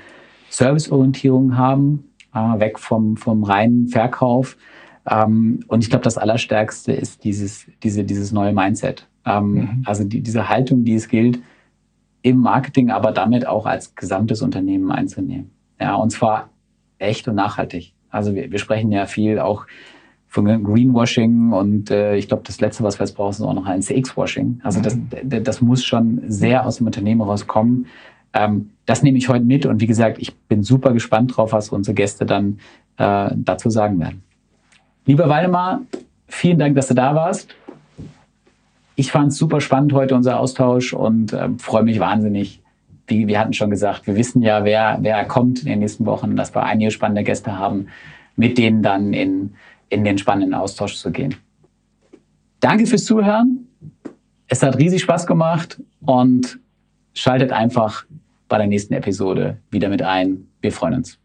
Serviceorientierung 0.52 1.58
haben, 1.58 2.12
äh, 2.34 2.60
weg 2.60 2.78
vom, 2.78 3.18
vom 3.18 3.44
reinen 3.44 3.88
Verkauf. 3.88 4.58
Ähm, 5.10 5.62
und 5.68 5.84
ich 5.84 5.90
glaube, 5.90 6.04
das 6.04 6.18
Allerstärkste 6.18 6.92
ist 6.92 7.24
dieses, 7.24 7.66
diese, 7.82 8.04
dieses 8.04 8.32
neue 8.32 8.54
Mindset. 8.54 9.08
Ähm, 9.26 9.54
mhm. 9.54 9.84
Also 9.86 10.04
die, 10.04 10.22
diese 10.22 10.50
Haltung, 10.50 10.84
die 10.84 10.96
es 10.96 11.08
gilt, 11.08 11.40
im 12.22 12.38
Marketing, 12.38 12.92
aber 12.92 13.12
damit 13.12 13.48
auch 13.48 13.66
als 13.66 13.96
gesamtes 13.96 14.42
Unternehmen 14.42 14.92
einzunehmen. 14.92 15.50
Ja, 15.80 15.96
und 15.96 16.12
zwar 16.12 16.50
echt 17.00 17.28
und 17.28 17.36
nachhaltig. 17.36 17.94
Also 18.10 18.36
wir, 18.36 18.52
wir 18.52 18.60
sprechen 18.60 18.92
ja 18.92 19.06
viel 19.08 19.40
auch 19.40 19.66
von 20.28 20.46
Greenwashing 20.64 21.52
und 21.52 21.92
äh, 21.92 22.16
ich 22.16 22.28
glaube, 22.28 22.44
das 22.46 22.62
Letzte, 22.62 22.84
was 22.84 23.00
wir 23.00 23.06
jetzt 23.06 23.16
brauchen, 23.16 23.32
ist 23.32 23.42
auch 23.42 23.54
noch 23.54 23.66
ein 23.66 23.82
CX-Washing. 23.82 24.62
Also 24.64 24.82
das, 24.82 24.96
mhm. 24.96 25.44
das 25.44 25.62
muss 25.62 25.84
schon 25.84 26.22
sehr 26.28 26.66
aus 26.66 26.78
dem 26.78 26.86
Unternehmen 26.86 27.22
rauskommen. 27.22 27.88
Ähm, 28.34 28.72
das 28.86 29.04
nehme 29.04 29.18
ich 29.18 29.30
heute 29.30 29.46
mit 29.46 29.66
und 29.66 29.82
wie 29.82 29.88
gesagt, 29.88 30.18
ich 30.20 30.36
bin 30.36 30.64
super 30.64 30.94
gespannt 30.94 31.36
drauf, 31.36 31.52
was 31.54 31.70
unsere 31.70 31.96
Gäste 31.96 32.26
dann 32.26 32.60
äh, 32.98 33.30
dazu 33.36 33.70
sagen 33.70 34.00
werden. 34.00 34.24
Lieber 35.06 35.28
Waldemar, 35.30 35.82
vielen 36.28 36.60
Dank, 36.60 36.76
dass 36.76 36.88
du 36.88 36.94
da 36.94 37.16
warst. 37.16 37.56
Ich 38.96 39.12
fand 39.12 39.32
es 39.32 39.38
super 39.38 39.62
spannend 39.62 39.94
heute, 39.94 40.16
unser 40.16 40.40
Austausch 40.40 40.94
und 40.94 41.34
äh, 41.34 41.50
freue 41.58 41.84
mich 41.84 42.00
wahnsinnig. 42.00 42.62
Wie 43.08 43.28
wir 43.28 43.40
hatten 43.40 43.54
schon 43.54 43.70
gesagt, 43.70 44.08
wir 44.08 44.16
wissen 44.16 44.42
ja, 44.42 44.64
wer, 44.64 45.00
wer 45.02 45.26
kommt 45.26 45.60
in 45.60 45.66
den 45.66 45.80
nächsten 45.80 46.06
Wochen, 46.06 46.36
dass 46.36 46.56
wir 46.56 46.64
einige 46.64 46.92
spannende 46.92 47.24
Gäste 47.24 47.58
haben, 47.58 47.88
mit 48.36 48.58
denen 48.58 48.84
dann 48.84 49.14
in, 49.14 49.54
in 49.90 50.04
den 50.04 50.18
spannenden 50.18 50.54
Austausch 50.54 50.96
zu 50.96 51.12
gehen. 51.12 51.36
Danke 52.60 52.86
fürs 52.86 53.04
Zuhören. 53.04 53.68
Es 54.48 54.62
hat 54.64 54.78
riesig 54.78 55.02
Spaß 55.02 55.26
gemacht 55.26 55.82
und 56.02 56.60
schaltet 57.14 57.52
einfach 57.52 58.06
bei 58.52 58.58
der 58.58 58.68
nächsten 58.68 58.94
Episode 58.94 59.58
wieder 59.72 59.88
mit 59.88 60.02
ein. 60.02 60.50
Wir 60.60 60.74
freuen 60.74 60.96
uns. 60.96 61.21